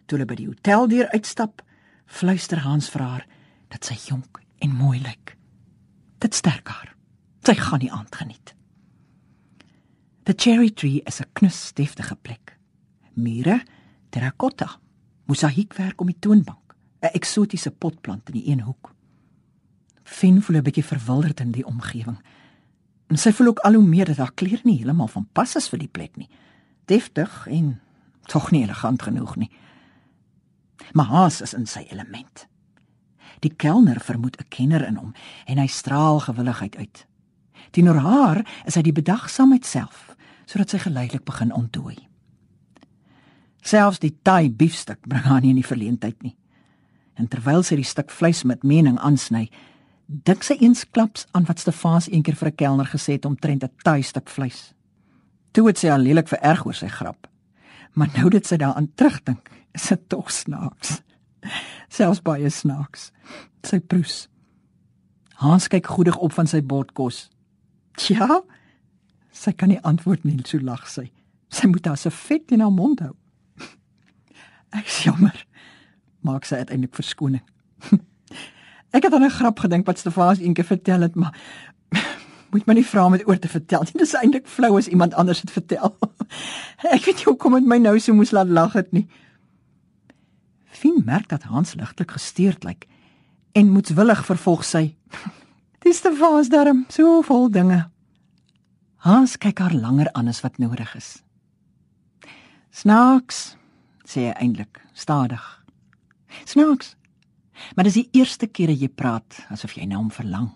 toe 0.07 0.19
hulle 0.19 0.27
by 0.27 0.35
die 0.35 0.47
hoteldeur 0.47 1.11
uitstap, 1.15 1.63
fluister 2.07 2.59
Hans 2.65 2.89
vir 2.91 3.03
haar 3.05 3.27
dat 3.69 3.85
sy 3.85 3.95
jonk 4.09 4.41
en 4.59 4.75
mooi 4.75 4.99
lyk. 4.99 5.37
Dit 6.19 6.35
sterk 6.35 6.69
haar. 6.69 6.95
Sy 7.47 7.55
gaan 7.55 7.83
die 7.85 7.93
aand 7.93 8.15
geniet. 8.15 8.58
The 10.29 10.35
cherry 10.37 10.71
tree 10.71 11.01
is 11.07 11.21
'n 11.21 11.31
knus 11.33 11.73
deftige 11.73 12.17
plek. 12.17 12.59
Mure 13.15 13.63
terracotta, 14.11 14.79
mosaïekwerk 15.25 16.01
om 16.01 16.07
die 16.07 16.19
toonbank, 16.19 16.75
'n 17.01 17.15
eksotiese 17.17 17.71
potplant 17.71 18.29
in 18.29 18.33
die 18.33 18.49
een 18.51 18.61
hoek. 18.61 18.95
Fien 20.05 20.43
voel 20.43 20.57
'n 20.57 20.63
bietjie 20.63 20.85
verwilderd 20.85 21.41
in 21.41 21.51
die 21.51 21.67
omgewing. 21.67 22.19
En 23.07 23.17
sy 23.17 23.33
voel 23.33 23.47
ook 23.47 23.59
al 23.59 23.73
hoe 23.73 23.83
meer 23.83 24.05
dat 24.05 24.17
haar 24.17 24.33
klere 24.33 24.61
nie 24.65 24.77
heeltemal 24.77 25.09
van 25.09 25.29
pas 25.33 25.57
is 25.57 25.69
vir 25.69 25.79
die 25.79 25.89
plek 25.89 26.17
nie. 26.17 26.29
Deftig 26.85 27.47
en 27.47 27.81
tog 28.27 28.51
nie 28.51 28.63
elegant 28.63 29.03
genoeg 29.03 29.37
nie. 29.37 29.51
Maar 30.93 31.07
Haas 31.07 31.41
is 31.41 31.55
in 31.55 31.67
sy 31.67 31.87
element. 31.89 32.47
Die 33.39 33.55
kelner 33.57 34.01
vermoed 34.01 34.37
'n 34.37 34.49
kenner 34.49 34.87
in 34.87 34.97
hom 34.97 35.15
en 35.47 35.59
hy 35.59 35.67
straal 35.67 36.21
gewilligheid 36.21 36.77
uit. 36.77 37.07
Teenoor 37.71 37.97
haar 37.97 38.47
is 38.65 38.75
hy 38.75 38.83
die 38.83 38.93
bedagsaamheid 38.93 39.67
self, 39.67 40.17
sodat 40.49 40.73
sy 40.73 40.81
geleidelik 40.81 41.27
begin 41.29 41.53
ontdooi. 41.53 41.97
Selfs 43.61 44.01
die 44.01 44.15
Thai 44.25 44.49
biefstuk 44.49 45.03
bring 45.05 45.27
haar 45.29 45.43
nie 45.45 45.53
in 45.53 45.61
die 45.61 45.67
verleentheid 45.67 46.23
nie. 46.25 46.37
En 47.19 47.29
terwyl 47.29 47.65
sy 47.67 47.77
die 47.77 47.87
stuk 47.87 48.13
vleis 48.15 48.45
met 48.49 48.65
mening 48.65 48.97
aansny, 49.05 49.49
dink 50.07 50.47
sy 50.47 50.57
eensklaps 50.65 51.27
aan 51.37 51.45
wat 51.51 51.61
Stefans 51.61 52.09
eendag 52.09 52.39
vir 52.39 52.49
'n 52.49 52.57
kelner 52.57 52.89
gesê 52.89 53.19
het 53.19 53.27
omtrent 53.27 53.65
'n 53.65 53.71
Thai 53.85 54.03
stuk 54.03 54.29
vleis. 54.31 54.73
Toe 55.53 55.67
het 55.67 55.79
sy 55.79 55.89
al 55.91 56.01
lelik 56.01 56.29
vererg 56.29 56.65
oor 56.67 56.75
sy 56.75 56.89
grap. 56.89 57.29
Maar 57.95 58.09
nou 58.17 58.31
dat 58.31 58.47
sy 58.47 58.57
daaraan 58.57 58.93
terugdink, 58.95 59.51
is 59.75 59.89
dit 59.89 60.09
tog 60.09 60.31
snaaks. 60.31 61.03
Selfs 61.89 62.23
baie 62.23 62.51
snaaks. 62.51 63.13
Sy 63.63 63.81
proes. 63.81 64.29
Hans 65.35 65.69
kyk 65.69 65.87
goedig 65.87 66.17
op 66.17 66.33
van 66.33 66.47
sy 66.47 66.63
bordkos. 66.63 67.29
"Ja?" 68.09 68.43
Sy 69.39 69.55
kan 69.55 69.71
nie 69.71 69.79
antwoord 69.87 70.25
nie, 70.27 70.39
so 70.47 70.59
lag 70.63 70.87
sy. 70.91 71.09
Sy 71.55 71.71
moet 71.71 71.87
haar 71.87 71.99
se 72.01 72.11
vet 72.11 72.51
in 72.55 72.65
haar 72.65 72.75
mond 72.75 73.03
hou. 73.05 73.15
Ek 74.79 74.89
jammer. 75.05 75.37
Maak 76.27 76.49
sy 76.49 76.59
uiteindelik 76.59 76.97
verskoning. 76.99 77.45
ek 78.97 79.05
het 79.07 79.15
aan 79.15 79.25
'n 79.25 79.31
grap 79.31 79.61
gedink 79.63 79.87
wat 79.87 79.99
Stefans 79.99 80.41
eendag 80.43 80.67
vertel 80.67 81.01
het, 81.07 81.15
maar 81.15 81.37
moet 82.53 82.67
my 82.67 82.75
nie 82.75 82.87
vra 82.87 83.05
om 83.07 83.15
dit 83.15 83.27
oor 83.29 83.39
te 83.39 83.49
vertel 83.49 83.87
nie. 83.87 83.93
Dit 83.93 84.09
is 84.09 84.15
eintlik 84.19 84.49
flou 84.49 84.77
as 84.79 84.89
iemand 84.89 85.15
anders 85.15 85.41
dit 85.41 85.51
vertel. 85.51 85.95
ek 86.97 87.05
weet 87.05 87.23
nie 87.23 87.29
hoekom 87.31 87.55
dit 87.55 87.67
my 87.67 87.79
nou 87.79 87.99
so 87.99 88.15
moes 88.15 88.35
laat 88.35 88.49
lag 88.49 88.73
het 88.73 88.91
nie. 88.93 89.07
Fien 90.67 91.03
merk 91.05 91.29
dat 91.29 91.43
Hans 91.43 91.75
ligtelik 91.75 92.11
gesteurd 92.11 92.65
lyk 92.65 92.89
en 93.53 93.71
moetswillig 93.71 94.25
vervolg 94.27 94.65
sy. 94.65 94.97
Dis 95.85 96.03
Stefans 96.03 96.49
darm, 96.49 96.85
so 96.89 97.23
vol 97.23 97.51
dinge. 97.51 97.87
Hans 98.99 99.37
kyk 99.39 99.61
haar 99.63 99.75
langer 99.75 100.11
aan 100.19 100.29
as 100.29 100.41
wat 100.43 100.59
nodig 100.59 100.91
is. 100.99 101.21
Snaaks, 102.75 103.55
sê 104.03 104.27
hy 104.27 104.35
eintlik, 104.35 104.81
stadig. 104.93 105.45
Snaaks. 106.45 106.97
Maar 107.75 107.87
dis 107.89 108.01
die 108.01 108.09
eerste 108.19 108.47
keer 108.51 108.73
jy 108.75 108.89
praat 108.91 109.39
asof 109.55 109.77
jy 109.79 109.87
na 109.87 110.01
hom 110.01 110.11
verlang. 110.15 110.51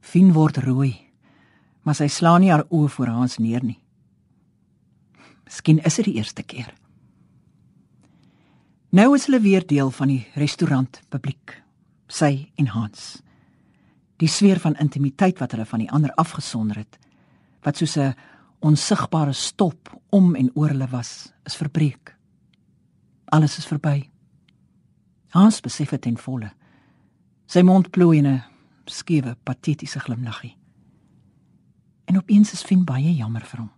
Fien 0.00 0.30
word 0.32 0.60
rooi, 0.62 0.94
maar 1.82 1.98
sy 1.98 2.08
slaan 2.10 2.42
nie 2.42 2.52
haar 2.52 2.66
oë 2.70 2.90
voor 2.94 3.12
Hans 3.14 3.38
neer 3.42 3.66
nie. 3.66 3.80
Miskien 5.48 5.82
is 5.86 5.98
dit 5.98 6.10
die 6.10 6.18
eerste 6.20 6.44
keer. 6.46 6.70
Nou 8.94 9.10
is 9.16 9.26
hulle 9.28 9.42
weer 9.44 9.66
deel 9.66 9.90
van 9.92 10.08
die 10.08 10.22
restaurant 10.38 11.02
publiek, 11.12 11.58
sy 12.08 12.48
en 12.56 12.70
Hans. 12.72 13.18
Die 14.18 14.30
sfeer 14.30 14.58
van 14.62 14.78
intimiteit 14.80 15.42
wat 15.42 15.52
hulle 15.52 15.66
van 15.68 15.82
die 15.82 15.90
ander 15.92 16.14
afgesonder 16.16 16.80
het, 16.80 16.98
wat 17.68 17.76
soos 17.76 17.96
'n 17.96 18.14
onsigbare 18.60 19.32
stop 19.32 20.00
om 20.10 20.34
en 20.34 20.50
oor 20.54 20.68
hulle 20.68 20.88
was, 20.88 21.32
is 21.44 21.56
verbreek. 21.56 22.16
Alles 23.24 23.58
is 23.58 23.66
verby. 23.66 24.10
Hans 25.28 25.60
besef 25.60 25.90
dit 25.90 26.06
en 26.06 26.16
volle. 26.16 26.50
Sy 27.46 27.62
mond 27.62 27.90
plooi 27.90 28.18
in 28.18 28.26
'n 28.26 28.42
skewe, 28.86 29.36
patetiese 29.44 30.00
glimlaggie. 30.00 30.56
En 32.06 32.16
opeens 32.16 32.52
is 32.52 32.62
Fien 32.62 32.84
baie 32.84 33.14
jammer 33.14 33.44
vir 33.44 33.60
hom. 33.60 33.70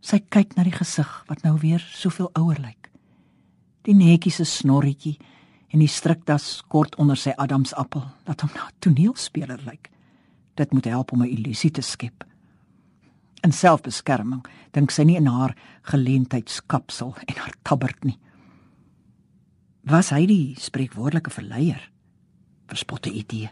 Sy 0.00 0.18
kyk 0.18 0.56
na 0.56 0.62
die 0.62 0.72
gesig 0.72 1.24
wat 1.28 1.42
nou 1.42 1.58
weer 1.58 1.80
soveel 1.80 2.30
ouer 2.34 2.58
lyk. 2.60 2.90
Die 3.82 3.94
netjiese 3.94 4.44
snorretjie 4.44 5.18
en 5.68 5.78
die 5.78 5.88
strikdas 5.88 6.62
kort 6.68 6.96
onder 6.96 7.16
sy 7.16 7.30
adamsappel 7.36 8.02
laat 8.26 8.40
hom 8.40 8.50
na 8.54 8.66
'n 8.66 8.72
toneelspeler 8.78 9.62
lyk. 9.64 9.90
Dit 10.56 10.72
moet 10.72 10.84
help 10.84 11.12
om 11.12 11.22
'n 11.22 11.30
illusie 11.30 11.70
te 11.70 11.82
skep. 11.82 12.24
In 13.44 13.52
selfbeskerming 13.52 14.44
dink 14.76 14.90
sy 14.90 15.04
nie 15.04 15.18
in 15.20 15.28
haar 15.30 15.56
geleentheidskapsel 15.90 17.14
en 17.26 17.36
haar 17.42 17.54
tabbert 17.62 18.04
nie. 18.04 18.18
Was 19.86 20.10
hy 20.10 20.24
die 20.26 20.56
spreekwoordelike 20.58 21.30
verleier? 21.30 21.82
Verspotte 22.66 23.10
idee. 23.10 23.50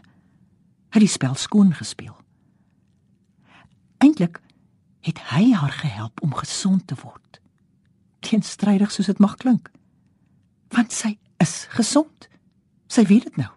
Hy 0.91 0.99
het 0.99 1.05
die 1.05 1.11
spel 1.11 1.35
skoon 1.39 1.71
gespeel. 1.75 2.15
Eintlik 4.03 4.41
het 5.05 5.21
hy 5.31 5.53
haar 5.53 5.71
gehelp 5.71 6.21
om 6.25 6.33
gesond 6.35 6.87
te 6.87 6.97
word. 7.03 7.39
Teenstrydig 8.25 8.91
soos 8.91 9.07
dit 9.11 9.21
mag 9.23 9.37
klink. 9.39 9.69
Want 10.73 10.91
sy 10.91 11.15
is 11.43 11.67
gesond. 11.77 12.27
Sy 12.91 13.05
weet 13.07 13.29
dit 13.29 13.37
nou. 13.39 13.51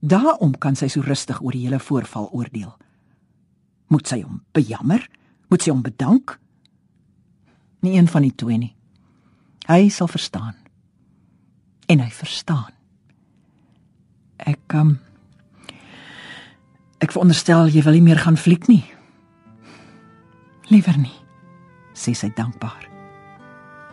Daarom 0.00 0.54
kan 0.58 0.76
sy 0.78 0.90
so 0.92 1.02
rustig 1.02 1.40
oor 1.42 1.54
die 1.54 1.64
hele 1.64 1.80
voorval 1.82 2.28
oordeel. 2.36 2.74
Moet 3.88 4.10
sy 4.10 4.20
hom 4.22 4.42
bejammer? 4.54 5.06
Moet 5.48 5.64
sy 5.64 5.72
hom 5.72 5.82
bedank? 5.82 6.38
Nie 7.80 7.96
een 7.98 8.08
van 8.08 8.24
die 8.26 8.34
twee 8.34 8.58
nie. 8.58 8.74
Hy 9.68 9.88
sal 9.92 10.08
verstaan. 10.08 10.56
En 11.88 12.00
hy 12.04 12.10
verstaan. 12.12 12.72
Ek 14.38 14.76
um, 14.76 14.98
Ek 16.98 17.14
veronderstel 17.14 17.70
jy 17.70 17.82
wil 17.86 17.94
nie 17.94 18.06
meer 18.08 18.18
gaan 18.18 18.38
fliek 18.38 18.66
nie. 18.66 18.82
Liewer 20.68 20.98
nie, 20.98 21.14
sê 21.94 22.14
sy 22.14 22.32
dankbaar. 22.34 22.88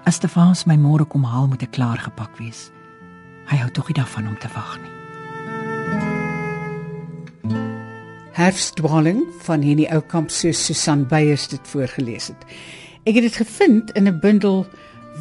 As 0.09 0.17
Stefans 0.17 0.65
my 0.65 0.77
môre 0.77 1.05
kom 1.05 1.25
haal, 1.29 1.45
moet 1.49 1.67
ek 1.67 1.75
klaar 1.77 2.01
gepak 2.01 2.33
wees. 2.41 2.71
Hy 3.49 3.61
hou 3.61 3.69
tog 3.69 3.89
nie 3.89 3.99
daarvan 4.01 4.33
om 4.33 4.37
te 4.41 4.49
wag 4.57 4.77
nie. 4.81 4.94
Herfstdwaling 8.35 9.21
van 9.45 9.61
hierdie 9.63 9.85
ou 9.95 10.01
kamp 10.11 10.27
so 10.33 10.51
Susan 10.51 11.05
Beyers 11.07 11.45
dit 11.53 11.69
voorgeles 11.71 12.33
het. 12.33 12.41
Ek 13.07 13.15
het 13.15 13.29
dit 13.29 13.37
gevind 13.39 13.93
in 13.95 14.09
'n 14.09 14.19
bundel 14.19 14.65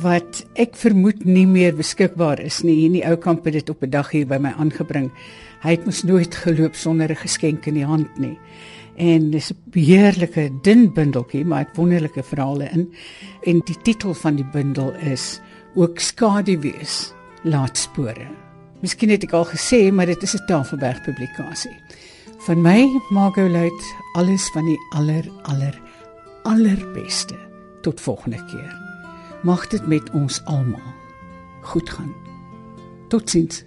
wat 0.02 0.42
ek 0.58 0.74
vermoed 0.74 1.24
nie 1.24 1.46
meer 1.46 1.76
beskikbaar 1.76 2.40
is 2.40 2.62
nie. 2.62 2.74
Hierdie 2.74 3.06
ou 3.06 3.14
kamp 3.16 3.44
het 3.44 3.54
dit 3.54 3.70
op 3.70 3.84
'n 3.84 3.90
dag 3.90 4.10
hier 4.10 4.26
by 4.26 4.38
my 4.38 4.50
aangebring. 4.58 5.12
Hy 5.62 5.70
het 5.70 5.86
mos 5.86 6.02
nooit 6.02 6.34
geloop 6.34 6.74
sonder 6.74 7.10
'n 7.10 7.16
geskenk 7.16 7.66
in 7.66 7.74
die 7.74 7.84
hand 7.84 8.18
nie. 8.18 8.38
En 8.96 9.30
dis 9.30 9.52
'n 9.52 9.62
beheerlike 9.70 10.50
dun 10.62 10.92
bundeltjie, 10.92 11.44
maar 11.44 11.58
het 11.58 11.76
wonderlike 11.76 12.22
verhale 12.22 12.68
in. 12.72 12.92
En 13.44 13.60
die 13.64 13.78
titel 13.82 14.14
van 14.14 14.34
die 14.34 14.50
bundel 14.52 14.92
is 14.94 15.40
ook 15.74 15.98
Skaduwees 16.00 17.12
laat 17.44 17.78
spore. 17.78 18.26
Miskien 18.80 19.10
het 19.10 19.22
ek 19.22 19.32
al 19.32 19.46
gesê, 19.46 19.92
maar 19.92 20.06
dit 20.06 20.22
is 20.22 20.34
'n 20.34 20.46
Tafelberg 20.46 21.02
publikasie. 21.02 21.76
Van 22.44 22.60
my 22.60 23.00
Margot 23.08 23.50
Luit 23.50 23.94
alles 24.12 24.50
van 24.52 24.64
die 24.64 24.78
aller 24.90 25.24
aller 25.42 25.80
allerbeste. 26.42 27.34
Tot 27.80 28.00
volgende 28.00 28.44
keer. 28.44 28.76
Mag 29.42 29.66
dit 29.68 29.86
met 29.86 30.10
ons 30.10 30.44
almal 30.44 30.92
goed 31.62 31.90
gaan. 31.90 32.12
Totsiens. 33.08 33.64